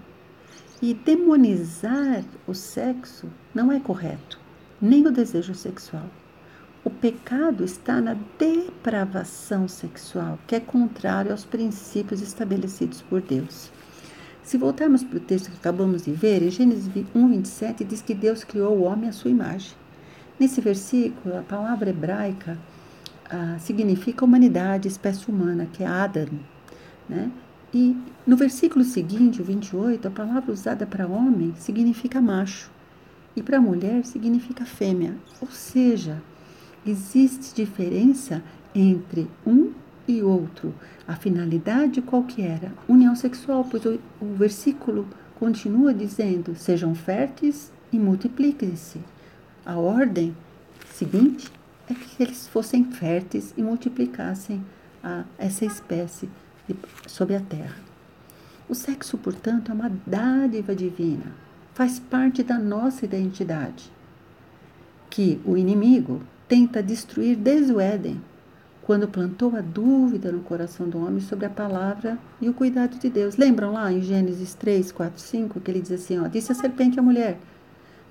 E 0.82 0.94
demonizar 0.94 2.24
o 2.48 2.54
sexo 2.54 3.28
não 3.54 3.70
é 3.70 3.80
correto, 3.82 4.40
nem 4.82 5.06
o 5.06 5.12
desejo 5.12 5.54
sexual. 5.54 6.10
O 6.84 6.90
pecado 6.90 7.64
está 7.64 8.02
na 8.02 8.16
depravação 8.40 9.68
sexual, 9.68 10.40
que 10.48 10.56
é 10.56 10.60
contrário 10.60 11.32
aos 11.32 11.46
princípios 11.46 12.22
estabelecidos 12.22 13.04
por 13.04 13.22
Deus. 13.22 13.72
Se 14.42 14.58
voltarmos 14.58 15.04
para 15.04 15.18
o 15.18 15.22
texto 15.22 15.52
que 15.52 15.58
acabamos 15.58 16.04
de 16.04 16.12
ver, 16.12 16.42
em 16.42 16.50
Gênesis 16.50 16.90
1, 17.14 17.30
27, 17.30 17.84
diz 17.84 18.02
que 18.02 18.16
Deus 18.16 18.44
criou 18.44 18.80
o 18.80 18.82
homem 18.82 19.08
à 19.08 19.14
sua 19.14 19.30
imagem. 19.30 19.74
Nesse 20.40 20.60
versículo, 20.60 21.38
a 21.38 21.44
palavra 21.44 21.92
hebraica 21.92 22.58
ah, 23.30 23.58
significa 23.60 24.26
humanidade, 24.26 24.88
espécie 24.88 25.30
humana, 25.30 25.68
que 25.72 25.84
é 25.84 25.88
Adam. 25.88 26.30
Né? 27.08 27.30
E 27.72 27.96
no 28.26 28.36
versículo 28.36 28.84
seguinte, 28.84 29.40
o 29.40 29.46
28, 29.46 30.08
a 30.08 30.12
palavra 30.12 30.52
usada 30.52 30.88
para 30.88 31.08
homem 31.08 31.54
significa 31.58 32.20
macho 32.20 32.72
e 33.36 33.44
para 33.44 33.62
mulher 33.62 34.04
significa 34.04 34.66
fêmea. 34.66 35.16
Ou 35.40 35.48
seja, 35.48 36.22
existe 36.86 37.54
diferença 37.56 38.42
entre 38.74 39.28
um 39.46 39.72
e 40.08 40.22
outro. 40.22 40.74
A 41.08 41.16
finalidade 41.16 42.02
qual 42.02 42.24
que 42.24 42.42
era? 42.42 42.72
União 42.88 43.16
sexual, 43.16 43.66
pois 43.70 43.86
o, 43.86 44.00
o 44.22 44.34
versículo 44.36 45.08
continua 45.36 45.94
dizendo: 45.94 46.56
sejam 46.56 46.96
férteis 46.96 47.72
e 47.92 48.00
multipliquem-se. 48.00 49.00
A 49.66 49.78
ordem 49.78 50.36
seguinte 50.94 51.52
é 51.90 51.94
que 51.94 52.24
eles 52.24 52.48
fossem 52.48 52.86
férteis 52.86 53.54
e 53.58 53.62
multiplicassem 53.62 54.64
a, 55.04 55.24
essa 55.38 55.66
espécie 55.66 56.30
de, 56.68 56.76
sobre 57.08 57.36
a 57.36 57.40
terra. 57.40 57.76
O 58.70 58.76
sexo, 58.76 59.18
portanto, 59.18 59.72
é 59.72 59.74
uma 59.74 59.92
dádiva 60.06 60.74
divina, 60.74 61.34
faz 61.74 62.00
parte 62.00 62.42
da 62.42 62.58
nossa 62.58 63.04
identidade, 63.06 63.92
que 65.10 65.42
o 65.44 65.58
inimigo 65.58 66.22
tenta 66.52 66.84
destruir 66.84 67.38
desde 67.38 67.72
o 67.72 67.80
Éden, 67.80 68.22
quando 68.82 69.08
plantou 69.08 69.56
a 69.56 69.62
dúvida 69.62 70.34
no 70.34 70.42
coração 70.42 70.90
do 70.90 70.98
homem 70.98 71.22
sobre 71.22 71.46
a 71.46 71.50
palavra 71.50 72.20
e 72.42 72.50
o 72.50 72.54
cuidado 72.54 73.00
de 73.00 73.10
Deus. 73.10 73.38
Lembram 73.38 73.72
lá 73.72 73.90
em 73.90 74.02
Gênesis 74.02 74.54
3, 74.56 74.92
4, 74.92 75.18
5, 75.18 75.62
que 75.62 75.72
ele 75.72 75.80
diz 75.80 75.94
assim: 75.94 76.20
ó, 76.20 76.28
Disse 76.28 76.52
a 76.52 76.56
serpente 76.56 77.00
à 77.00 77.02
mulher: 77.02 77.40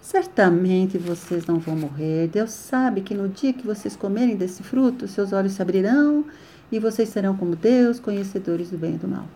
Certamente 0.00 0.96
vocês 0.96 1.44
não 1.44 1.58
vão 1.58 1.76
morrer. 1.76 2.28
Deus 2.28 2.52
sabe 2.52 3.02
que 3.02 3.12
no 3.12 3.28
dia 3.28 3.52
que 3.52 3.66
vocês 3.66 3.94
comerem 3.94 4.36
desse 4.36 4.62
fruto, 4.62 5.06
seus 5.06 5.34
olhos 5.34 5.52
se 5.52 5.60
abrirão 5.60 6.24
e 6.72 6.78
vocês 6.78 7.10
serão 7.10 7.36
como 7.36 7.54
Deus, 7.54 8.00
conhecedores 8.00 8.70
do 8.70 8.78
bem 8.78 8.94
e 8.94 8.98
do 8.98 9.06
mal. 9.06 9.26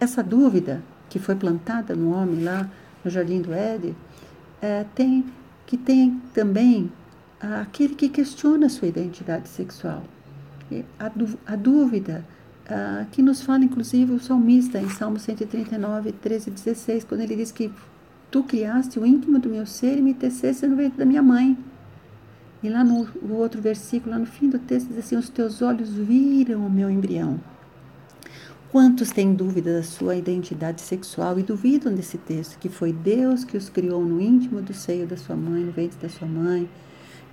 Essa 0.00 0.22
dúvida 0.22 0.82
que 1.10 1.18
foi 1.18 1.34
plantada 1.34 1.94
no 1.94 2.14
homem 2.14 2.42
lá 2.42 2.70
no 3.04 3.10
jardim 3.10 3.42
do 3.42 3.52
Éden, 3.52 3.94
é, 4.62 4.86
tem 4.94 5.26
que 5.66 5.76
tem 5.76 6.22
também 6.32 6.90
aquele 7.40 7.94
que 7.94 8.08
questiona 8.08 8.68
sua 8.68 8.88
identidade 8.88 9.48
sexual. 9.48 10.02
A, 11.46 11.56
dúvida 11.56 12.24
uh, 12.66 13.06
que 13.10 13.22
nos 13.22 13.40
fala, 13.42 13.64
inclusive, 13.64 14.12
o 14.12 14.20
salmista 14.20 14.78
em 14.78 14.88
Salmo 14.88 15.18
139, 15.18 16.12
13 16.12 16.50
e 16.50 16.52
16, 16.52 17.04
quando 17.04 17.22
ele 17.22 17.36
diz 17.36 17.50
que 17.50 17.72
tu 18.30 18.42
criaste 18.42 18.98
o 18.98 19.06
íntimo 19.06 19.38
do 19.38 19.48
meu 19.48 19.64
ser 19.64 19.98
e 19.98 20.02
me 20.02 20.12
teceste 20.12 20.66
no 20.66 20.76
ventre 20.76 20.98
da 20.98 21.06
minha 21.06 21.22
mãe. 21.22 21.56
E 22.62 22.68
lá 22.68 22.82
no 22.82 23.08
outro 23.30 23.62
versículo, 23.62 24.12
lá 24.12 24.18
no 24.18 24.26
fim 24.26 24.50
do 24.50 24.58
texto, 24.58 24.88
diz 24.88 24.98
assim: 24.98 25.16
Os 25.16 25.28
teus 25.28 25.62
olhos 25.62 25.90
viram 25.90 26.66
o 26.66 26.70
meu 26.70 26.90
embrião. 26.90 27.40
Quantos 28.70 29.10
têm 29.10 29.32
dúvida 29.32 29.72
da 29.72 29.82
sua 29.82 30.16
identidade 30.16 30.82
sexual 30.82 31.38
e 31.38 31.42
duvidam 31.42 31.94
desse 31.94 32.18
texto, 32.18 32.58
que 32.58 32.68
foi 32.68 32.92
Deus 32.92 33.42
que 33.42 33.56
os 33.56 33.70
criou 33.70 34.04
no 34.04 34.20
íntimo 34.20 34.60
do 34.60 34.74
seio 34.74 35.06
da 35.06 35.16
sua 35.16 35.34
mãe, 35.36 35.64
no 35.64 35.72
ventre 35.72 35.98
da 35.98 36.08
sua 36.10 36.28
mãe, 36.28 36.68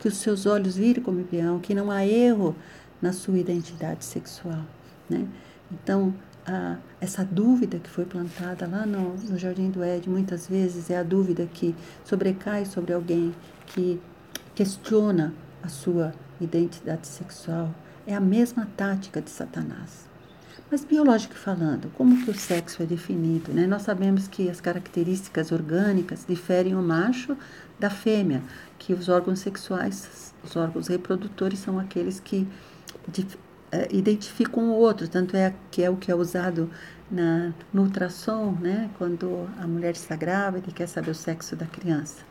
que 0.05 0.09
os 0.09 0.17
seus 0.17 0.45
olhos 0.45 0.77
viram 0.77 1.01
como 1.01 1.19
embrião, 1.19 1.59
que 1.59 1.73
não 1.73 1.89
há 1.89 2.05
erro 2.05 2.55
na 3.01 3.11
sua 3.11 3.39
identidade 3.39 4.05
sexual. 4.05 4.61
Né? 5.09 5.27
Então, 5.71 6.13
a, 6.45 6.77
essa 7.01 7.25
dúvida 7.25 7.79
que 7.79 7.89
foi 7.89 8.05
plantada 8.05 8.67
lá 8.67 8.85
no, 8.85 9.15
no 9.15 9.35
Jardim 9.35 9.71
do 9.71 9.83
Éden, 9.83 10.13
muitas 10.13 10.47
vezes 10.47 10.91
é 10.91 10.97
a 10.99 11.01
dúvida 11.01 11.49
que 11.51 11.75
sobrecai 12.03 12.65
sobre 12.65 12.93
alguém 12.93 13.33
que 13.65 13.99
questiona 14.53 15.33
a 15.63 15.69
sua 15.69 16.13
identidade 16.39 17.07
sexual. 17.07 17.73
É 18.05 18.13
a 18.13 18.19
mesma 18.19 18.67
tática 18.77 19.19
de 19.19 19.31
Satanás. 19.31 20.07
Mas 20.69 20.85
biológico 20.85 21.33
falando, 21.33 21.91
como 21.95 22.23
que 22.23 22.29
o 22.29 22.35
sexo 22.35 22.83
é 22.83 22.85
definido? 22.85 23.51
Né? 23.51 23.65
Nós 23.65 23.81
sabemos 23.81 24.27
que 24.27 24.51
as 24.51 24.61
características 24.61 25.51
orgânicas 25.51 26.25
diferem 26.27 26.75
o 26.75 26.81
macho 26.81 27.35
da 27.79 27.89
fêmea, 27.89 28.41
que 28.79 28.93
os 28.93 29.09
órgãos 29.09 29.39
sexuais, 29.39 30.33
os 30.43 30.55
órgãos 30.55 30.87
reprodutores 30.87 31.59
são 31.59 31.79
aqueles 31.79 32.19
que 32.19 32.47
é, 33.71 33.87
identificam 33.91 34.69
o 34.69 34.73
outro, 34.73 35.07
tanto 35.07 35.35
é 35.35 35.53
que 35.71 35.83
é 35.83 35.89
o 35.89 35.97
que 35.97 36.11
é 36.11 36.15
usado 36.15 36.69
na, 37.09 37.53
no 37.73 37.83
ultrassom, 37.83 38.51
né, 38.61 38.89
quando 38.97 39.49
a 39.59 39.67
mulher 39.67 39.91
está 39.91 40.15
grávida 40.15 40.69
e 40.69 40.73
quer 40.73 40.87
saber 40.87 41.11
o 41.11 41.15
sexo 41.15 41.55
da 41.55 41.65
criança. 41.65 42.23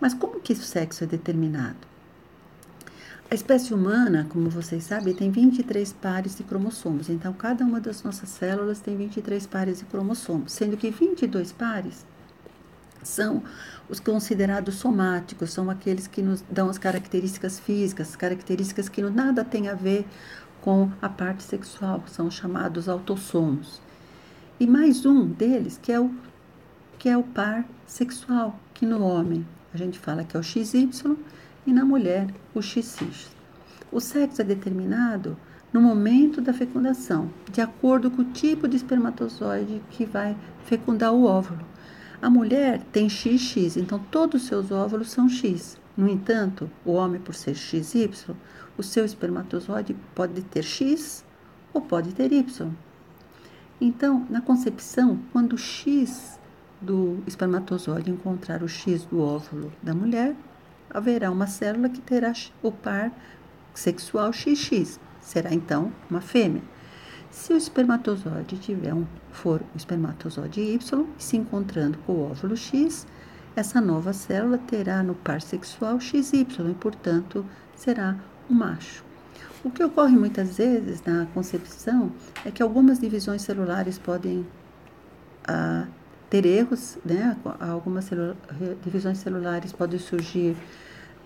Mas 0.00 0.14
como 0.14 0.40
que 0.40 0.52
o 0.52 0.56
sexo 0.56 1.04
é 1.04 1.06
determinado? 1.06 1.90
A 3.30 3.34
espécie 3.34 3.72
humana, 3.72 4.26
como 4.28 4.50
vocês 4.50 4.82
sabem, 4.82 5.14
tem 5.14 5.30
23 5.30 5.92
pares 5.92 6.36
de 6.36 6.42
cromossomos. 6.42 7.08
Então, 7.08 7.32
cada 7.32 7.64
uma 7.64 7.78
das 7.80 8.02
nossas 8.02 8.28
células 8.28 8.80
tem 8.80 8.96
23 8.96 9.46
pares 9.46 9.78
de 9.78 9.84
cromossomos, 9.84 10.52
sendo 10.52 10.76
que 10.76 10.90
22 10.90 11.52
pares 11.52 12.04
são 13.02 13.42
os 13.88 13.98
considerados 13.98 14.76
somáticos, 14.76 15.52
são 15.52 15.68
aqueles 15.70 16.06
que 16.06 16.22
nos 16.22 16.44
dão 16.50 16.68
as 16.68 16.78
características 16.78 17.58
físicas, 17.58 18.14
características 18.16 18.88
que 18.88 19.02
nada 19.02 19.44
têm 19.44 19.68
a 19.68 19.74
ver 19.74 20.06
com 20.60 20.90
a 21.00 21.08
parte 21.08 21.42
sexual, 21.42 22.04
são 22.06 22.30
chamados 22.30 22.88
autossomos. 22.88 23.80
E 24.58 24.66
mais 24.66 25.06
um 25.06 25.26
deles, 25.26 25.78
que 25.80 25.90
é 25.90 25.98
o, 25.98 26.10
que 26.98 27.08
é 27.08 27.16
o 27.16 27.22
par 27.22 27.64
sexual, 27.86 28.58
que 28.74 28.84
no 28.84 29.02
homem 29.02 29.46
a 29.72 29.76
gente 29.78 29.98
fala 29.98 30.24
que 30.24 30.36
é 30.36 30.40
o 30.40 30.42
XY 30.42 31.16
e 31.66 31.72
na 31.72 31.84
mulher 31.84 32.28
o 32.54 32.60
XX. 32.60 33.30
O 33.90 34.00
sexo 34.00 34.42
é 34.42 34.44
determinado 34.44 35.36
no 35.72 35.80
momento 35.80 36.40
da 36.40 36.52
fecundação, 36.52 37.30
de 37.50 37.60
acordo 37.60 38.10
com 38.10 38.22
o 38.22 38.32
tipo 38.32 38.68
de 38.68 38.76
espermatozoide 38.76 39.80
que 39.90 40.04
vai 40.04 40.36
fecundar 40.64 41.12
o 41.12 41.24
óvulo. 41.24 41.64
A 42.22 42.28
mulher 42.28 42.82
tem 42.92 43.08
XX, 43.08 43.78
então 43.78 43.98
todos 43.98 44.42
os 44.42 44.48
seus 44.48 44.70
óvulos 44.70 45.10
são 45.10 45.26
X. 45.26 45.78
No 45.96 46.06
entanto, 46.06 46.70
o 46.84 46.92
homem, 46.92 47.18
por 47.18 47.34
ser 47.34 47.54
XY, 47.54 48.10
o 48.76 48.82
seu 48.82 49.06
espermatozoide 49.06 49.96
pode 50.14 50.42
ter 50.42 50.62
X 50.62 51.24
ou 51.72 51.80
pode 51.80 52.14
ter 52.14 52.30
Y. 52.30 52.70
Então, 53.80 54.26
na 54.28 54.42
concepção, 54.42 55.18
quando 55.32 55.54
o 55.54 55.58
X 55.58 56.38
do 56.78 57.22
espermatozoide 57.26 58.10
encontrar 58.10 58.62
o 58.62 58.68
X 58.68 59.04
do 59.06 59.20
óvulo 59.20 59.72
da 59.82 59.94
mulher, 59.94 60.36
haverá 60.90 61.30
uma 61.30 61.46
célula 61.46 61.88
que 61.88 62.02
terá 62.02 62.34
o 62.62 62.70
par 62.70 63.10
sexual 63.72 64.30
XX. 64.30 65.00
Será 65.22 65.54
então 65.54 65.90
uma 66.10 66.20
fêmea. 66.20 66.62
Se 67.30 67.52
o 67.52 67.56
espermatozoide 67.56 68.58
tiver 68.58 68.92
um, 68.92 69.06
for 69.30 69.60
o 69.72 69.76
espermatozoide 69.76 70.60
Y 70.60 71.06
se 71.16 71.36
encontrando 71.36 71.96
com 71.98 72.12
o 72.12 72.30
óvulo 72.30 72.56
X, 72.56 73.06
essa 73.54 73.80
nova 73.80 74.12
célula 74.12 74.58
terá 74.58 75.02
no 75.02 75.14
par 75.14 75.40
sexual 75.40 76.00
XY 76.00 76.46
e, 76.70 76.74
portanto, 76.74 77.46
será 77.76 78.16
um 78.48 78.54
macho. 78.54 79.04
O 79.64 79.70
que 79.70 79.82
ocorre 79.84 80.16
muitas 80.16 80.56
vezes 80.56 81.02
na 81.04 81.26
concepção 81.26 82.10
é 82.44 82.50
que 82.50 82.62
algumas 82.62 82.98
divisões 82.98 83.42
celulares 83.42 83.96
podem 83.98 84.44
ah, 85.46 85.86
ter 86.28 86.44
erros, 86.46 86.98
né? 87.04 87.36
Algumas 87.60 88.08
divisões 88.82 89.18
celulares 89.18 89.72
podem 89.72 89.98
surgir, 89.98 90.56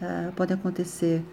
ah, 0.03 0.33
podem 0.37 0.55
acontecer 0.55 1.25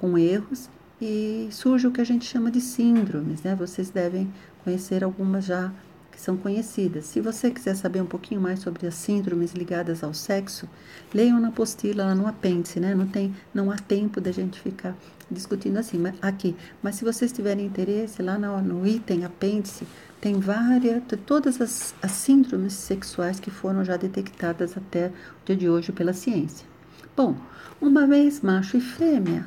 com 0.00 0.16
erros 0.18 0.68
e 1.00 1.48
surge 1.50 1.86
o 1.86 1.92
que 1.92 2.00
a 2.00 2.04
gente 2.04 2.24
chama 2.24 2.50
de 2.50 2.60
síndromes, 2.60 3.42
né? 3.42 3.54
Vocês 3.54 3.90
devem 3.90 4.32
conhecer 4.64 5.04
algumas 5.04 5.44
já 5.44 5.72
que 6.10 6.20
são 6.20 6.36
conhecidas. 6.36 7.04
Se 7.04 7.20
você 7.20 7.50
quiser 7.50 7.76
saber 7.76 8.00
um 8.00 8.06
pouquinho 8.06 8.40
mais 8.40 8.60
sobre 8.60 8.86
as 8.86 8.94
síndromes 8.94 9.52
ligadas 9.52 10.02
ao 10.02 10.14
sexo, 10.14 10.66
leiam 11.12 11.38
na 11.38 11.48
apostila, 11.48 12.06
lá 12.06 12.14
no 12.14 12.26
apêndice, 12.26 12.80
né? 12.80 12.94
Não 12.94 13.06
tem, 13.06 13.34
não 13.52 13.70
há 13.70 13.76
tempo 13.76 14.18
da 14.18 14.32
gente 14.32 14.58
ficar 14.58 14.96
discutindo 15.30 15.76
assim, 15.76 15.98
mas 15.98 16.14
aqui. 16.22 16.56
Mas 16.82 16.94
se 16.94 17.04
vocês 17.04 17.30
tiverem 17.30 17.66
interesse, 17.66 18.22
lá 18.22 18.38
no, 18.38 18.62
no 18.62 18.86
item 18.86 19.26
apêndice, 19.26 19.86
tem 20.18 20.40
várias, 20.40 21.02
todas 21.26 21.60
as, 21.60 21.94
as 22.00 22.12
síndromes 22.12 22.72
sexuais 22.72 23.38
que 23.38 23.50
foram 23.50 23.84
já 23.84 23.98
detectadas 23.98 24.74
até 24.74 25.08
o 25.08 25.12
dia 25.44 25.56
de 25.56 25.68
hoje 25.68 25.92
pela 25.92 26.14
ciência. 26.14 26.66
Bom, 27.14 27.36
uma 27.80 28.06
vez 28.06 28.40
macho 28.40 28.78
e 28.78 28.80
fêmea, 28.80 29.46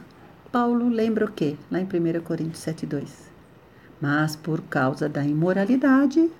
Paulo 0.51 0.89
lembra 0.89 1.25
o 1.25 1.31
quê? 1.31 1.57
Lá 1.69 1.79
em 1.79 1.85
1 1.85 2.21
Coríntios 2.21 2.65
7,2. 2.65 3.29
Mas 4.01 4.35
por 4.35 4.61
causa 4.61 5.07
da 5.07 5.23
imoralidade, 5.23 6.31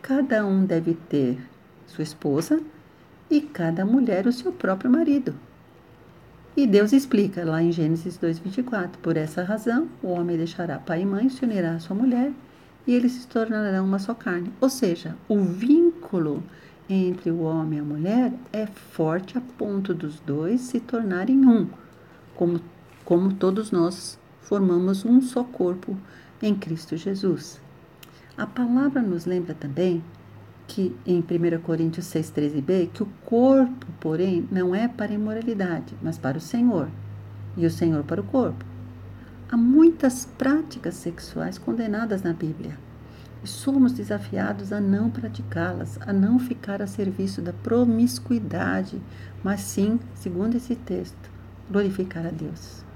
cada 0.00 0.44
um 0.44 0.64
deve 0.64 0.94
ter 0.94 1.38
sua 1.86 2.02
esposa 2.02 2.60
e 3.30 3.40
cada 3.40 3.84
mulher 3.84 4.26
o 4.26 4.32
seu 4.32 4.50
próprio 4.50 4.90
marido. 4.90 5.34
E 6.56 6.66
Deus 6.66 6.92
explica 6.92 7.44
lá 7.44 7.62
em 7.62 7.70
Gênesis 7.70 8.18
2:24, 8.18 8.98
por 9.00 9.16
essa 9.16 9.42
razão 9.42 9.88
o 10.02 10.08
homem 10.08 10.36
deixará 10.36 10.78
pai 10.78 11.02
e 11.02 11.06
mãe, 11.06 11.28
se 11.28 11.44
unirá 11.44 11.76
à 11.76 11.78
sua 11.78 11.96
mulher 11.96 12.32
e 12.86 12.94
eles 12.94 13.12
se 13.12 13.26
tornarão 13.28 13.84
uma 13.84 13.98
só 13.98 14.12
carne. 14.12 14.52
Ou 14.60 14.68
seja, 14.68 15.16
o 15.28 15.38
vínculo 15.38 16.42
entre 16.90 17.30
o 17.30 17.42
homem 17.42 17.78
e 17.78 17.82
a 17.82 17.84
mulher 17.84 18.32
é 18.52 18.66
forte 18.66 19.38
a 19.38 19.40
ponto 19.56 19.94
dos 19.94 20.18
dois 20.20 20.60
se 20.62 20.80
tornarem 20.80 21.46
um, 21.46 21.68
como, 22.34 22.60
como 23.12 23.34
todos 23.34 23.70
nós 23.70 24.18
formamos 24.40 25.04
um 25.04 25.20
só 25.20 25.44
corpo 25.44 25.98
em 26.40 26.54
Cristo 26.54 26.96
Jesus. 26.96 27.60
A 28.38 28.46
palavra 28.46 29.02
nos 29.02 29.26
lembra 29.26 29.52
também 29.52 30.02
que 30.66 30.96
em 31.04 31.18
1 31.18 31.60
Coríntios 31.60 32.06
6,13b, 32.06 32.88
que 32.90 33.02
o 33.02 33.08
corpo, 33.22 33.86
porém, 34.00 34.48
não 34.50 34.74
é 34.74 34.88
para 34.88 35.12
a 35.12 35.14
imoralidade, 35.14 35.94
mas 36.00 36.16
para 36.16 36.38
o 36.38 36.40
Senhor, 36.40 36.88
e 37.54 37.66
o 37.66 37.70
Senhor 37.70 38.02
para 38.02 38.22
o 38.22 38.24
corpo. 38.24 38.64
Há 39.50 39.58
muitas 39.58 40.24
práticas 40.24 40.94
sexuais 40.94 41.58
condenadas 41.58 42.22
na 42.22 42.32
Bíblia. 42.32 42.78
E 43.44 43.46
somos 43.46 43.92
desafiados 43.92 44.72
a 44.72 44.80
não 44.80 45.10
praticá-las, 45.10 45.98
a 46.00 46.14
não 46.14 46.38
ficar 46.38 46.80
a 46.80 46.86
serviço 46.86 47.42
da 47.42 47.52
promiscuidade, 47.52 48.98
mas 49.44 49.60
sim, 49.60 50.00
segundo 50.14 50.56
esse 50.56 50.74
texto, 50.74 51.30
glorificar 51.70 52.24
a 52.24 52.30
Deus. 52.30 52.90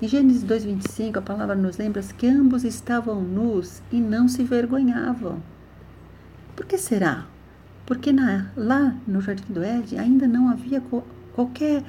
Em 0.00 0.06
Gênesis 0.06 0.44
2,25, 0.44 1.16
a 1.16 1.22
palavra 1.22 1.54
nos 1.54 1.78
lembra 1.78 2.02
que 2.02 2.26
ambos 2.26 2.64
estavam 2.64 3.22
nus 3.22 3.80
e 3.90 3.98
não 3.98 4.28
se 4.28 4.44
vergonhavam. 4.44 5.42
Por 6.54 6.66
que 6.66 6.76
será? 6.76 7.24
Porque 7.86 8.12
na, 8.12 8.50
lá 8.54 8.94
no 9.08 9.22
Jardim 9.22 9.50
do 9.50 9.62
Éden 9.62 9.98
ainda 9.98 10.28
não 10.28 10.50
havia 10.50 10.82
qualquer, 11.34 11.82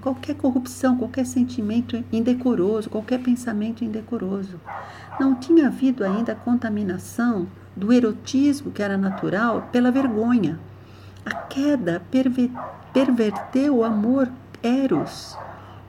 qualquer 0.00 0.34
corrupção, 0.34 0.96
qualquer 0.96 1.24
sentimento 1.24 2.02
indecoroso, 2.12 2.90
qualquer 2.90 3.22
pensamento 3.22 3.84
indecoroso. 3.84 4.60
Não 5.20 5.36
tinha 5.36 5.68
havido 5.68 6.02
ainda 6.02 6.32
a 6.32 6.36
contaminação 6.36 7.46
do 7.76 7.92
erotismo 7.92 8.72
que 8.72 8.82
era 8.82 8.98
natural 8.98 9.68
pela 9.70 9.92
vergonha. 9.92 10.58
A 11.24 11.32
queda 11.32 12.02
perverteu 12.92 13.76
o 13.76 13.84
amor 13.84 14.28
eros. 14.64 15.38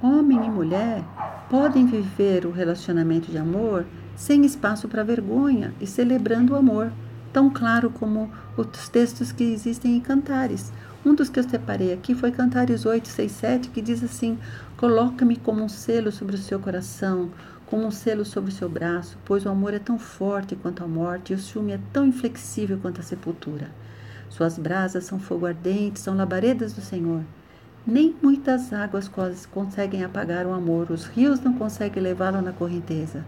Homem 0.01 0.45
e 0.45 0.49
mulher 0.49 1.03
podem 1.49 1.87
viver 1.87 2.45
o 2.45 2.51
relacionamento 2.51 3.31
de 3.31 3.37
amor 3.39 3.83
sem 4.15 4.45
espaço 4.45 4.87
para 4.87 5.03
vergonha 5.03 5.73
e 5.81 5.87
celebrando 5.87 6.53
o 6.53 6.55
amor, 6.55 6.91
tão 7.33 7.49
claro 7.49 7.89
como 7.89 8.29
os 8.55 8.89
textos 8.89 9.31
que 9.31 9.43
existem 9.43 9.97
em 9.97 9.99
Cantares. 9.99 10.71
Um 11.03 11.15
dos 11.15 11.29
que 11.29 11.39
eu 11.39 11.49
separei 11.49 11.93
aqui 11.93 12.13
foi 12.13 12.31
Cantares 12.31 12.85
8, 12.85 13.07
6, 13.07 13.31
7, 13.31 13.69
que 13.69 13.81
diz 13.81 14.03
assim: 14.03 14.37
Coloca-me 14.75 15.35
como 15.35 15.63
um 15.63 15.69
selo 15.69 16.11
sobre 16.11 16.35
o 16.35 16.39
seu 16.39 16.59
coração, 16.59 17.31
como 17.65 17.87
um 17.87 17.91
selo 17.91 18.23
sobre 18.23 18.51
o 18.51 18.53
seu 18.53 18.69
braço, 18.69 19.17
pois 19.25 19.47
o 19.47 19.49
amor 19.49 19.73
é 19.73 19.79
tão 19.79 19.97
forte 19.97 20.55
quanto 20.55 20.83
a 20.83 20.87
morte 20.87 21.33
e 21.33 21.35
o 21.35 21.39
ciúme 21.39 21.71
é 21.71 21.79
tão 21.91 22.05
inflexível 22.05 22.77
quanto 22.79 23.01
a 23.01 23.03
sepultura. 23.03 23.71
Suas 24.29 24.59
brasas 24.59 25.05
são 25.05 25.19
fogo 25.19 25.47
ardente, 25.47 25.99
são 25.99 26.15
labaredas 26.15 26.71
do 26.73 26.81
Senhor. 26.81 27.23
Nem 27.87 28.13
muitas 28.21 28.73
águas 28.73 29.09
conseguem 29.49 30.03
apagar 30.03 30.45
o 30.45 30.51
amor, 30.51 30.91
os 30.91 31.05
rios 31.05 31.39
não 31.39 31.53
conseguem 31.53 32.03
levá-lo 32.03 32.41
na 32.41 32.51
correnteza. 32.51 33.23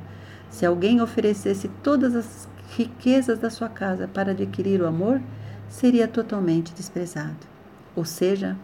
Se 0.50 0.66
alguém 0.66 1.00
oferecesse 1.00 1.70
todas 1.82 2.14
as 2.14 2.50
riquezas 2.76 3.40
da 3.40 3.50
sua 3.50 3.70
casa 3.70 4.06
para 4.06 4.32
adquirir 4.32 4.82
o 4.82 4.86
amor, 4.86 5.22
seria 5.70 6.10
totalmente 6.10 6.74
desprezado. 6.74 7.48
Ou 7.96 8.04
seja, 8.04 8.58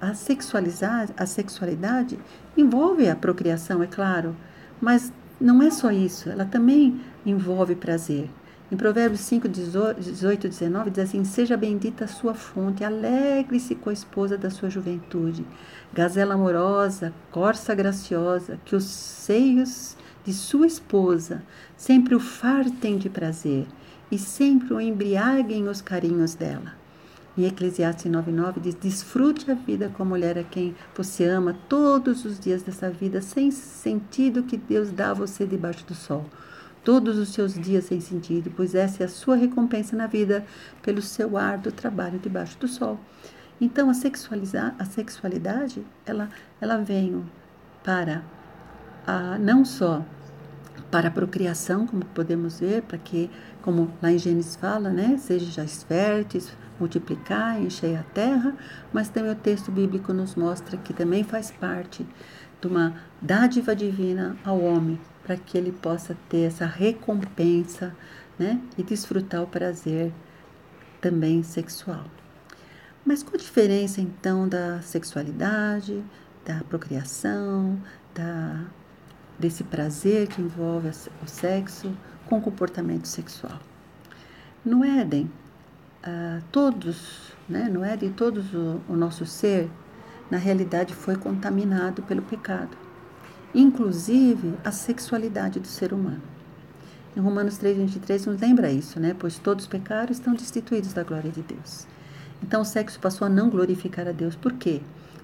a, 0.00 0.10
a 0.10 1.26
sexualidade 1.26 2.18
envolve 2.56 3.08
a 3.08 3.14
procriação, 3.14 3.80
é 3.80 3.86
claro, 3.86 4.34
mas 4.80 5.12
não 5.40 5.62
é 5.62 5.70
só 5.70 5.92
isso, 5.92 6.28
ela 6.28 6.44
também 6.44 7.00
envolve 7.24 7.76
prazer. 7.76 8.28
Em 8.70 8.76
Provérbios 8.76 9.22
5, 9.22 9.48
18, 9.48 10.46
19, 10.46 10.90
diz 10.90 11.04
assim: 11.04 11.24
Seja 11.24 11.56
bendita 11.56 12.04
a 12.04 12.08
sua 12.08 12.34
fonte, 12.34 12.84
alegre-se 12.84 13.74
com 13.74 13.88
a 13.88 13.94
esposa 13.94 14.36
da 14.36 14.50
sua 14.50 14.68
juventude, 14.68 15.46
gazela 15.90 16.34
amorosa, 16.34 17.14
corça 17.30 17.74
graciosa, 17.74 18.60
que 18.66 18.76
os 18.76 18.84
seios 18.84 19.96
de 20.22 20.34
sua 20.34 20.66
esposa 20.66 21.42
sempre 21.78 22.14
o 22.14 22.20
fartem 22.20 22.98
de 22.98 23.08
prazer 23.08 23.66
e 24.12 24.18
sempre 24.18 24.74
o 24.74 24.80
embriaguem 24.80 25.66
os 25.66 25.80
carinhos 25.80 26.34
dela. 26.34 26.74
Em 27.38 27.46
Eclesiastes 27.46 28.12
9,9 28.12 28.60
diz: 28.60 28.74
Desfrute 28.74 29.50
a 29.50 29.54
vida 29.54 29.88
com 29.88 30.02
a 30.02 30.06
mulher 30.06 30.36
a 30.36 30.44
quem 30.44 30.76
você 30.94 31.24
ama 31.24 31.56
todos 31.70 32.26
os 32.26 32.38
dias 32.38 32.62
dessa 32.62 32.90
vida, 32.90 33.22
sem 33.22 33.50
sentido 33.50 34.42
que 34.42 34.58
Deus 34.58 34.90
dá 34.90 35.12
a 35.12 35.14
você 35.14 35.46
debaixo 35.46 35.86
do 35.86 35.94
sol 35.94 36.26
todos 36.88 37.18
os 37.18 37.28
seus 37.34 37.52
dias 37.52 37.84
sem 37.84 38.00
sentido, 38.00 38.50
pois 38.56 38.74
essa 38.74 39.02
é 39.02 39.04
a 39.04 39.10
sua 39.10 39.36
recompensa 39.36 39.94
na 39.94 40.06
vida 40.06 40.42
pelo 40.80 41.02
seu 41.02 41.36
árduo 41.36 41.70
trabalho 41.70 42.18
debaixo 42.18 42.58
do 42.58 42.66
sol. 42.66 42.98
Então 43.60 43.90
a 43.90 43.94
sexualizar, 43.94 44.74
a 44.78 44.86
sexualidade, 44.86 45.84
ela 46.06 46.30
ela 46.58 46.78
vem 46.78 47.22
para 47.84 48.22
a, 49.06 49.38
não 49.38 49.66
só 49.66 50.02
para 50.90 51.08
a 51.08 51.10
procriação, 51.10 51.86
como 51.86 52.06
podemos 52.06 52.60
ver, 52.60 52.80
para 52.80 52.96
que, 52.96 53.30
como 53.60 53.92
lá 54.00 54.10
em 54.10 54.16
Gênesis 54.16 54.56
fala, 54.56 54.88
né, 54.88 55.18
seja 55.18 55.66
férteis, 55.66 56.56
multiplicar, 56.80 57.60
encher 57.60 57.98
a 57.98 58.02
terra, 58.14 58.56
mas 58.94 59.10
também 59.10 59.32
o 59.32 59.34
texto 59.34 59.70
bíblico 59.70 60.14
nos 60.14 60.34
mostra 60.34 60.78
que 60.78 60.94
também 60.94 61.22
faz 61.22 61.50
parte 61.50 62.06
de 62.62 62.66
uma 62.66 62.94
dádiva 63.20 63.76
divina 63.76 64.38
ao 64.42 64.58
homem, 64.58 64.98
para 65.28 65.36
que 65.36 65.58
ele 65.58 65.72
possa 65.72 66.16
ter 66.30 66.44
essa 66.46 66.64
recompensa 66.64 67.94
né, 68.38 68.58
e 68.78 68.82
desfrutar 68.82 69.42
o 69.42 69.46
prazer 69.46 70.10
também 71.02 71.42
sexual. 71.42 72.06
Mas 73.04 73.22
qual 73.22 73.34
a 73.34 73.38
diferença 73.38 74.00
então 74.00 74.48
da 74.48 74.80
sexualidade, 74.80 76.02
da 76.46 76.64
procriação, 76.64 77.78
da, 78.14 78.64
desse 79.38 79.62
prazer 79.64 80.28
que 80.28 80.40
envolve 80.40 80.88
o 81.22 81.26
sexo 81.26 81.94
com 82.24 82.38
o 82.38 82.40
comportamento 82.40 83.06
sexual? 83.06 83.60
No 84.64 84.82
Éden, 84.82 85.30
ah, 86.02 86.40
todos, 86.50 87.34
né, 87.46 87.68
no 87.68 87.84
Éden, 87.84 88.12
todos 88.12 88.54
o, 88.54 88.80
o 88.88 88.96
nosso 88.96 89.26
ser, 89.26 89.70
na 90.30 90.38
realidade, 90.38 90.94
foi 90.94 91.16
contaminado 91.16 92.02
pelo 92.02 92.22
pecado 92.22 92.87
inclusive 93.54 94.54
a 94.64 94.70
sexualidade 94.70 95.60
do 95.60 95.66
ser 95.66 95.92
humano. 95.92 96.22
Em 97.16 97.20
Romanos 97.20 97.58
3:23 97.58 98.26
nos 98.26 98.40
lembra 98.40 98.70
isso, 98.70 99.00
né? 99.00 99.14
Pois 99.18 99.38
todos 99.38 99.66
pecaram 99.66 100.12
estão 100.12 100.34
destituídos 100.34 100.92
da 100.92 101.02
glória 101.02 101.30
de 101.30 101.42
Deus. 101.42 101.86
Então 102.42 102.60
o 102.60 102.64
sexo 102.64 103.00
passou 103.00 103.26
a 103.26 103.30
não 103.30 103.50
glorificar 103.50 104.06
a 104.06 104.12
Deus. 104.12 104.36
Por 104.36 104.52
quê? 104.52 104.80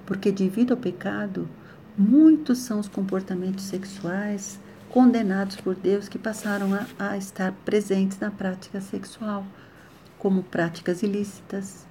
Porque 0.06 0.32
devido 0.32 0.72
ao 0.72 0.76
pecado, 0.76 1.48
muitos 1.96 2.58
são 2.58 2.80
os 2.80 2.88
comportamentos 2.88 3.64
sexuais 3.64 4.58
condenados 4.90 5.56
por 5.56 5.74
Deus 5.74 6.08
que 6.08 6.18
passaram 6.18 6.72
a, 6.72 6.87
a 6.98 7.16
estar 7.16 7.52
presentes 7.64 8.18
na 8.20 8.30
prática 8.30 8.80
sexual, 8.80 9.44
como 10.18 10.44
práticas 10.44 11.02
ilícitas, 11.02 11.84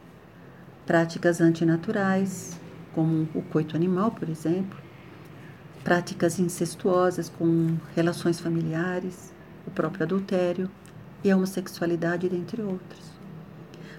práticas 0.86 1.41
antinaturais, 1.41 2.58
como 2.93 3.28
o 3.34 3.41
coito 3.41 3.76
animal, 3.76 4.12
por 4.12 4.30
exemplo, 4.30 4.78
práticas 5.84 6.39
incestuosas 6.39 7.30
com 7.30 7.78
relações 7.96 8.39
familiares, 8.39 9.34
o 9.67 9.72
próprio 9.72 10.04
adultério 10.04 10.69
e 11.24 11.30
a 11.30 11.36
homossexualidade, 11.36 12.30
dentre 12.30 12.62
outros. 12.62 13.12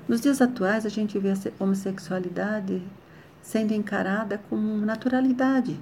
Nos 0.08 0.20
dias 0.20 0.40
atuais, 0.40 0.84
a 0.84 0.88
gente 0.88 1.18
vê 1.18 1.30
a 1.30 1.36
homossexualidade 1.58 2.82
sendo 3.42 3.72
encarada 3.72 4.38
com 4.48 4.56
naturalidade, 4.56 5.78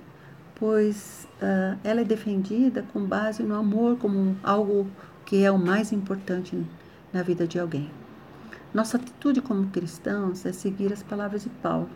pois 0.56 1.26
uh, 1.40 1.78
ela 1.82 2.00
é 2.00 2.04
defendida 2.04 2.84
com 2.92 3.04
base 3.04 3.42
no 3.42 3.54
amor 3.54 3.96
como 3.98 4.36
algo 4.42 4.88
que 5.24 5.44
é 5.44 5.50
o 5.50 5.58
mais 5.58 5.92
importante 5.92 6.60
na 7.12 7.22
vida 7.22 7.46
de 7.46 7.58
alguém. 7.58 7.90
Nossa 8.74 8.96
atitude 8.96 9.40
como 9.40 9.68
cristãos 9.68 10.46
é 10.46 10.52
seguir 10.52 10.92
as 10.92 11.02
palavras 11.02 11.42
de 11.42 11.48
Paulo, 11.48 11.90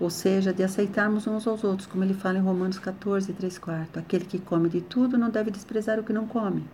ou 0.00 0.08
seja, 0.08 0.52
de 0.52 0.62
aceitarmos 0.62 1.26
uns 1.26 1.46
aos 1.46 1.62
outros, 1.62 1.86
como 1.86 2.02
ele 2.02 2.14
fala 2.14 2.38
em 2.38 2.42
Romanos 2.42 2.78
14, 2.78 3.32
3 3.34 3.58
quarto. 3.58 3.98
Aquele 3.98 4.24
que 4.24 4.38
come 4.38 4.70
de 4.70 4.80
tudo 4.80 5.18
não 5.18 5.28
deve 5.28 5.50
desprezar 5.50 6.00
o 6.00 6.02
que 6.02 6.12
não 6.12 6.26
come. 6.26 6.64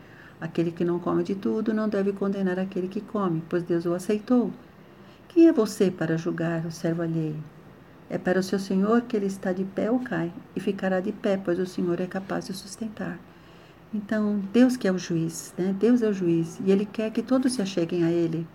Aquele 0.40 0.70
que 0.70 0.84
não 0.84 1.00
come 1.00 1.24
de 1.24 1.34
tudo 1.34 1.74
não 1.74 1.88
deve 1.88 2.12
condenar 2.12 2.58
aquele 2.58 2.86
que 2.86 3.00
come, 3.00 3.42
pois 3.48 3.64
Deus 3.64 3.84
o 3.84 3.94
aceitou. 3.94 4.52
Quem 5.28 5.48
é 5.48 5.52
você 5.52 5.90
para 5.90 6.16
julgar 6.16 6.64
o 6.64 6.70
servo 6.70 7.02
alheio? 7.02 7.42
É 8.08 8.16
para 8.16 8.38
o 8.38 8.42
seu 8.42 8.60
Senhor 8.60 9.02
que 9.02 9.16
ele 9.16 9.26
está 9.26 9.52
de 9.52 9.64
pé 9.64 9.90
ou 9.90 9.98
cai, 9.98 10.32
e 10.54 10.60
ficará 10.60 11.00
de 11.00 11.10
pé, 11.10 11.36
pois 11.36 11.58
o 11.58 11.66
Senhor 11.66 12.00
é 12.00 12.06
capaz 12.06 12.46
de 12.46 12.52
sustentar. 12.52 13.18
Então, 13.92 14.40
Deus 14.52 14.76
que 14.76 14.86
é 14.86 14.92
o 14.92 14.98
juiz, 14.98 15.52
né? 15.58 15.74
Deus 15.78 16.02
é 16.02 16.08
o 16.08 16.12
juiz, 16.12 16.60
e 16.64 16.70
Ele 16.70 16.84
quer 16.84 17.10
que 17.10 17.22
todos 17.22 17.54
se 17.54 17.62
acheguem 17.62 18.04
a 18.04 18.10
Ele, 18.10 18.46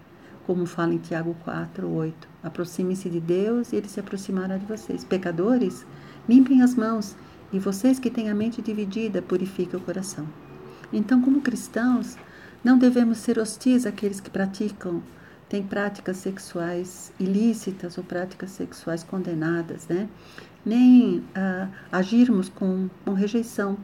como 0.52 0.66
fala 0.66 0.94
em 0.94 0.98
Tiago 0.98 1.34
4, 1.46 1.90
8. 1.90 2.28
Aproximem-se 2.44 3.10
de 3.10 3.22
Deus 3.22 3.72
e 3.72 3.78
Ele 3.78 3.88
se 3.88 4.02
aproximará 4.02 4.58
de 4.58 4.66
vocês. 4.66 5.02
Pecadores, 5.02 5.86
limpem 6.28 6.62
as 6.62 6.76
mãos, 6.76 7.16
e 7.54 7.58
vocês 7.58 8.00
que 8.00 8.10
têm 8.10 8.30
a 8.30 8.36
mente 8.36 8.62
dividida, 8.62 9.22
purifiquem 9.22 9.80
o 9.80 9.82
coração. 9.82 10.28
Então, 10.92 11.22
como 11.22 11.40
cristãos, 11.40 12.18
não 12.62 12.78
devemos 12.78 13.20
ser 13.20 13.40
hostis 13.40 13.86
àqueles 13.86 14.20
que 14.20 14.30
praticam, 14.30 15.02
têm 15.48 15.64
práticas 15.64 16.18
sexuais 16.18 17.14
ilícitas 17.18 17.98
ou 17.98 18.04
práticas 18.04 18.52
sexuais 18.52 19.06
condenadas, 19.06 19.88
né? 19.88 20.10
Nem 20.66 21.24
ah, 21.34 21.70
agirmos 21.90 22.50
com, 22.50 22.90
com 23.06 23.14
rejeição, 23.14 23.78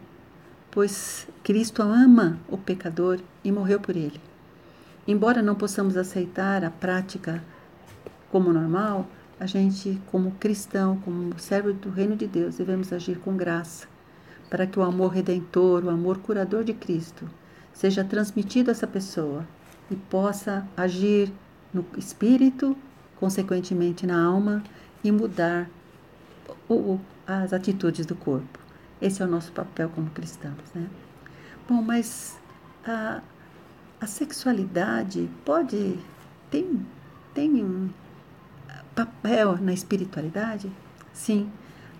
pois 0.69 1.29
Cristo 1.45 1.81
ama 1.81 2.37
o 2.49 2.57
pecador 2.57 3.21
e 3.41 3.53
morreu 3.53 3.79
por 3.79 3.95
ele. 3.95 4.19
Embora 5.07 5.41
não 5.41 5.55
possamos 5.55 5.95
aceitar 5.95 6.63
a 6.65 6.69
prática 6.69 7.41
como 8.29 8.51
normal, 8.51 9.07
a 9.39 9.45
gente, 9.45 10.01
como 10.11 10.31
cristão, 10.31 10.97
como 10.97 11.37
servo 11.39 11.71
do 11.71 11.89
reino 11.89 12.15
de 12.15 12.27
Deus, 12.27 12.57
devemos 12.57 12.91
agir 12.91 13.17
com 13.19 13.37
graça 13.37 13.87
para 14.49 14.65
que 14.65 14.79
o 14.79 14.83
amor 14.83 15.13
redentor, 15.13 15.83
o 15.83 15.89
amor 15.89 16.17
curador 16.17 16.63
de 16.63 16.73
Cristo, 16.73 17.29
seja 17.73 18.03
transmitido 18.03 18.69
a 18.69 18.73
essa 18.73 18.87
pessoa 18.87 19.45
e 19.89 19.95
possa 19.95 20.67
agir 20.75 21.31
no 21.73 21.85
espírito, 21.97 22.75
consequentemente 23.17 24.07
na 24.07 24.21
alma 24.21 24.63
e 25.03 25.11
mudar 25.11 25.69
o, 26.69 26.99
as 27.25 27.53
atitudes 27.53 28.05
do 28.05 28.15
corpo. 28.15 28.59
Esse 29.01 29.21
é 29.21 29.25
o 29.25 29.27
nosso 29.27 29.51
papel 29.51 29.89
como 29.89 30.09
cristãos, 30.09 30.73
né? 30.73 30.87
Bom, 31.69 31.81
mas 31.81 32.39
a, 32.85 33.21
a 33.99 34.07
sexualidade 34.07 35.29
pode 35.45 35.99
tem 36.49 36.85
tem 37.33 37.63
um 37.63 37.89
papel 38.95 39.57
na 39.57 39.73
espiritualidade? 39.73 40.71
Sim 41.13 41.51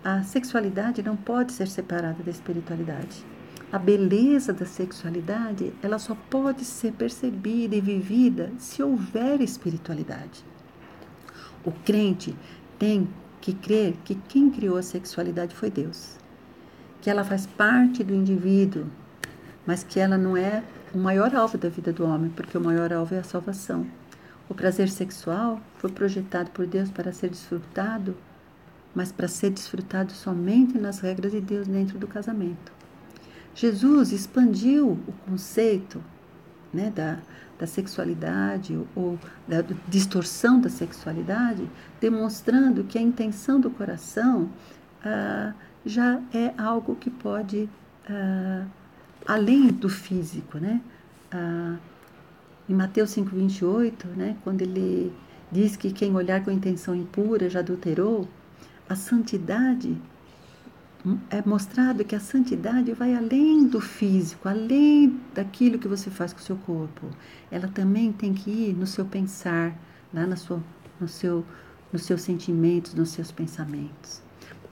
a 0.04 0.22
sexualidade 0.22 1.02
não 1.02 1.16
pode 1.16 1.52
ser 1.52 1.66
separada 1.66 2.22
da 2.22 2.30
espiritualidade. 2.30 3.24
A 3.70 3.78
beleza 3.78 4.52
da 4.52 4.64
sexualidade, 4.64 5.72
ela 5.82 5.98
só 5.98 6.16
pode 6.30 6.64
ser 6.64 6.92
percebida 6.92 7.76
e 7.76 7.80
vivida 7.80 8.52
se 8.58 8.82
houver 8.82 9.40
espiritualidade. 9.40 10.44
O 11.64 11.72
crente 11.72 12.34
tem 12.78 13.08
que 13.40 13.52
crer 13.52 13.96
que 14.04 14.14
quem 14.14 14.50
criou 14.50 14.78
a 14.78 14.82
sexualidade 14.82 15.54
foi 15.54 15.70
Deus, 15.70 16.16
que 17.02 17.10
ela 17.10 17.24
faz 17.24 17.44
parte 17.46 18.02
do 18.02 18.14
indivíduo, 18.14 18.86
mas 19.66 19.82
que 19.82 20.00
ela 20.00 20.16
não 20.16 20.36
é 20.36 20.62
o 20.94 20.98
maior 20.98 21.34
alvo 21.34 21.58
da 21.58 21.68
vida 21.68 21.92
do 21.92 22.04
homem, 22.04 22.30
porque 22.30 22.56
o 22.56 22.60
maior 22.60 22.92
alvo 22.92 23.14
é 23.14 23.18
a 23.18 23.24
salvação. 23.24 23.86
O 24.48 24.54
prazer 24.54 24.88
sexual 24.88 25.60
foi 25.76 25.90
projetado 25.90 26.50
por 26.50 26.66
Deus 26.66 26.90
para 26.90 27.12
ser 27.12 27.30
desfrutado 27.30 28.16
mas 28.94 29.12
para 29.12 29.28
ser 29.28 29.50
desfrutado 29.50 30.12
somente 30.12 30.76
nas 30.78 30.98
regras 30.98 31.30
de 31.30 31.40
Deus 31.40 31.68
dentro 31.68 31.98
do 31.98 32.08
casamento. 32.08 32.72
Jesus 33.54 34.10
expandiu 34.10 34.98
o 35.06 35.12
conceito 35.28 36.02
né, 36.72 36.92
da, 36.94 37.18
da 37.58 37.66
sexualidade 37.66 38.78
ou 38.96 39.18
da 39.46 39.64
distorção 39.86 40.60
da 40.60 40.68
sexualidade, 40.68 41.68
demonstrando 42.00 42.82
que 42.82 42.98
a 42.98 43.00
intenção 43.00 43.60
do 43.60 43.70
coração 43.70 44.48
ah, 45.04 45.54
já 45.84 46.20
é 46.32 46.52
algo 46.58 46.96
que 46.96 47.08
pode, 47.08 47.68
ah, 48.08 48.64
além 49.28 49.68
do 49.68 49.88
físico. 49.88 50.58
Né? 50.58 50.80
Ah, 51.30 51.76
em 52.68 52.74
Mateus 52.74 53.10
5,28, 53.10 54.06
né, 54.16 54.36
quando 54.42 54.62
ele 54.62 55.12
diz 55.50 55.76
que 55.76 55.90
quem 55.92 56.14
olhar 56.14 56.44
com 56.44 56.50
intenção 56.50 56.94
impura 56.94 57.48
já 57.48 57.60
adulterou, 57.60 58.28
a 58.88 58.94
santidade 58.94 59.96
é 61.30 61.42
mostrado 61.46 62.04
que 62.04 62.14
a 62.14 62.20
santidade 62.20 62.92
vai 62.92 63.14
além 63.14 63.66
do 63.66 63.80
físico, 63.80 64.48
além 64.48 65.18
daquilo 65.32 65.78
que 65.78 65.88
você 65.88 66.10
faz 66.10 66.32
com 66.32 66.40
o 66.40 66.42
seu 66.42 66.56
corpo. 66.56 67.08
Ela 67.50 67.68
também 67.68 68.12
tem 68.12 68.34
que 68.34 68.50
ir 68.50 68.74
no 68.74 68.86
seu 68.86 69.04
pensar, 69.04 69.74
lá 70.12 70.26
na 70.26 70.36
sua, 70.36 70.62
no 71.00 71.08
seu, 71.08 71.44
nos 71.92 72.02
seus 72.02 72.20
sentimentos, 72.22 72.94
nos 72.94 73.10
seus 73.10 73.30
pensamentos. 73.30 74.27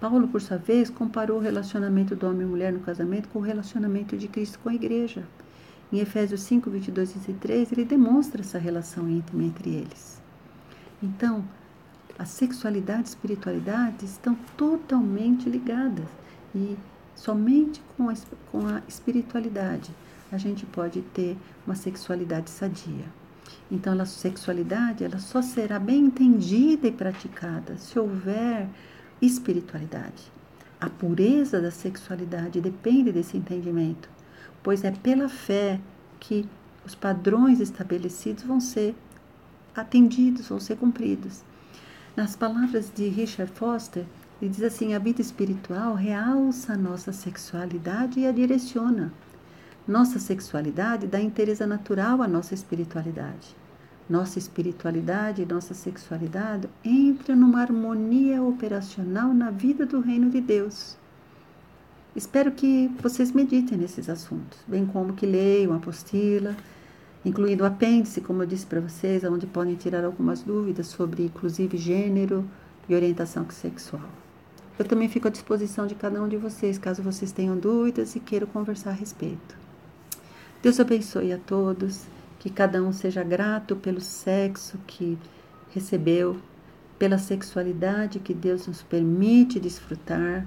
Paulo, 0.09 0.29
por 0.29 0.41
sua 0.41 0.57
vez, 0.57 0.89
comparou 0.89 1.39
o 1.39 1.43
relacionamento 1.43 2.15
do 2.15 2.29
homem 2.29 2.43
e 2.43 2.49
mulher 2.49 2.73
no 2.73 2.79
casamento 2.79 3.29
com 3.29 3.41
o 3.41 3.43
relacionamento 3.43 4.17
de 4.17 4.29
Cristo 4.29 4.57
com 4.61 4.69
a 4.69 4.75
igreja. 4.75 5.25
Em 5.93 5.99
Efésios 5.99 6.43
5, 6.43 6.71
22 6.71 7.11
e 7.11 7.15
23, 7.15 7.73
ele 7.73 7.85
demonstra 7.85 8.41
essa 8.41 8.57
relação 8.57 9.09
íntima 9.09 9.43
entre 9.43 9.69
eles. 9.69 10.23
Então, 11.03 11.45
a 12.17 12.25
sexualidade 12.25 13.03
e 13.03 13.09
espiritualidade 13.09 14.05
estão 14.05 14.37
totalmente 14.57 15.51
ligadas 15.51 16.07
e 16.55 16.77
somente 17.17 17.83
com 17.97 18.09
a, 18.09 18.15
com 18.53 18.65
a 18.65 18.83
espiritualidade 18.87 19.91
a 20.31 20.39
gente 20.39 20.65
pode 20.67 21.03
ter 21.03 21.37
uma 21.67 21.75
sexualidade 21.75 22.49
sadia. 22.49 23.07
Então, 23.69 24.01
a 24.01 24.07
sexualidade 24.07 25.03
ela 25.03 25.19
só 25.19 25.43
será 25.43 25.81
bem 25.81 26.05
entendida 26.05 26.87
e 26.87 26.93
praticada 26.93 27.77
se 27.77 27.99
houver 27.99 28.69
espiritualidade. 29.21 30.31
A 30.81 30.91
pureza 30.91 31.61
da 31.61 31.71
sexualidade 31.71 32.61
depende 32.61 33.11
desse 33.11 33.37
entendimento, 33.37 34.09
pois 34.63 34.85
é 34.85 34.91
pela 34.91 35.29
fé 35.29 35.81
que 36.21 36.47
os 36.85 36.95
padrões 36.95 37.61
estabelecidos 37.61 38.45
vão 38.45 38.61
ser 38.61 38.95
atendidos, 39.75 40.49
vão 40.49 40.61
ser 40.61 40.77
cumpridos. 40.77 41.43
Nas 42.15 42.37
palavras 42.37 42.91
de 42.95 43.09
Richard 43.09 43.53
Foster, 43.53 44.05
ele 44.41 44.51
diz 44.51 44.63
assim: 44.63 44.95
a 44.95 44.99
vida 44.99 45.21
espiritual 45.21 45.95
realça 45.95 46.75
a 46.75 46.77
nossa 46.77 47.13
sexualidade 47.13 48.21
e 48.21 48.27
a 48.27 48.33
direciona. 48.33 49.13
Nossa 49.87 50.19
sexualidade 50.19 51.07
dá 51.07 51.21
interesse 51.21 51.65
natural 51.65 52.21
à 52.21 52.29
nossa 52.29 52.55
espiritualidade. 52.55 53.57
Nossa 54.09 54.39
espiritualidade 54.39 55.43
e 55.43 55.47
nossa 55.47 55.75
sexualidade 55.75 56.69
entram 56.85 57.37
numa 57.37 57.61
harmonia 57.61 58.43
operacional 58.43 59.35
na 59.35 59.51
vida 59.51 59.85
do 59.85 60.01
reino 60.01 60.31
de 60.31 60.41
Deus. 60.41 60.97
Espero 62.15 62.53
que 62.53 62.89
vocês 63.03 63.33
meditem 63.33 63.77
nesses 63.77 64.09
assuntos, 64.09 64.59
bem 64.67 64.87
como 64.87 65.13
que 65.13 65.27
leiam 65.27 65.73
a 65.73 65.77
apostila 65.77 66.57
incluindo 67.27 67.65
o 67.65 67.67
apêndice, 67.67 68.21
como 68.21 68.43
eu 68.43 68.47
disse 68.47 68.65
para 68.65 68.81
vocês, 68.81 69.25
onde 69.25 69.49
podem 69.49 69.75
tirar 69.75 70.05
algumas 70.05 70.43
dúvidas 70.43 70.87
sobre, 70.87 71.25
inclusive, 71.25 71.77
gênero 71.77 72.49
e 72.89 72.95
orientação 72.95 73.45
sexual. 73.51 74.09
Eu 74.79 74.85
também 74.85 75.09
fico 75.09 75.27
à 75.27 75.31
disposição 75.31 75.89
de 75.89 75.97
cada 75.97 76.23
um 76.23 76.29
de 76.29 76.37
vocês, 76.37 76.79
caso 76.79 77.03
vocês 77.03 77.33
tenham 77.33 77.59
dúvidas 77.59 78.15
e 78.15 78.21
queiram 78.21 78.47
conversar 78.47 78.91
a 78.91 78.93
respeito. 78.93 79.57
Deus 80.63 80.79
abençoe 80.79 81.33
a 81.33 81.39
todos, 81.39 82.05
que 82.39 82.51
cada 82.51 82.83
um 82.83 82.93
seja 82.93 83.23
grato 83.23 83.77
pelo 83.77 84.01
sexo 84.01 84.79
que 84.87 85.19
recebeu, 85.73 86.37
pela 86.99 87.19
sexualidade 87.19 88.19
que 88.19 88.33
Deus 88.33 88.67
nos 88.67 88.83
permite 88.83 89.61
desfrutar 89.61 90.47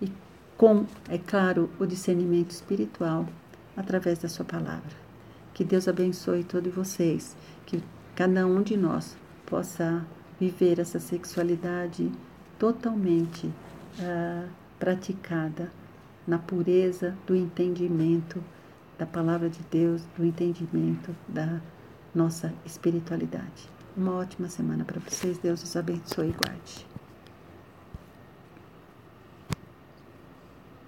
e 0.00 0.12
com, 0.56 0.86
é 1.08 1.18
claro, 1.18 1.70
o 1.78 1.86
discernimento 1.86 2.50
espiritual 2.50 3.26
através 3.76 4.18
da 4.18 4.28
Sua 4.28 4.44
palavra. 4.44 4.96
Que 5.54 5.64
Deus 5.64 5.88
abençoe 5.88 6.44
todos 6.44 6.72
vocês, 6.72 7.36
que 7.64 7.82
cada 8.14 8.46
um 8.46 8.62
de 8.62 8.76
nós 8.76 9.16
possa 9.46 10.04
viver 10.38 10.78
essa 10.78 11.00
sexualidade 11.00 12.10
totalmente 12.58 13.46
uh, 13.46 14.48
praticada 14.78 15.70
na 16.26 16.38
pureza 16.38 17.16
do 17.26 17.34
entendimento 17.34 18.42
da 18.98 19.06
palavra 19.06 19.48
de 19.48 19.60
Deus, 19.70 20.02
do 20.16 20.24
entendimento 20.24 21.14
da 21.28 21.60
nossa 22.14 22.52
espiritualidade. 22.66 23.70
Uma 23.96 24.16
ótima 24.16 24.48
semana 24.48 24.84
para 24.84 25.00
vocês. 25.00 25.38
Deus 25.38 25.62
os 25.62 25.76
abençoe 25.76 26.30
e 26.30 26.32
guarde. 26.32 26.97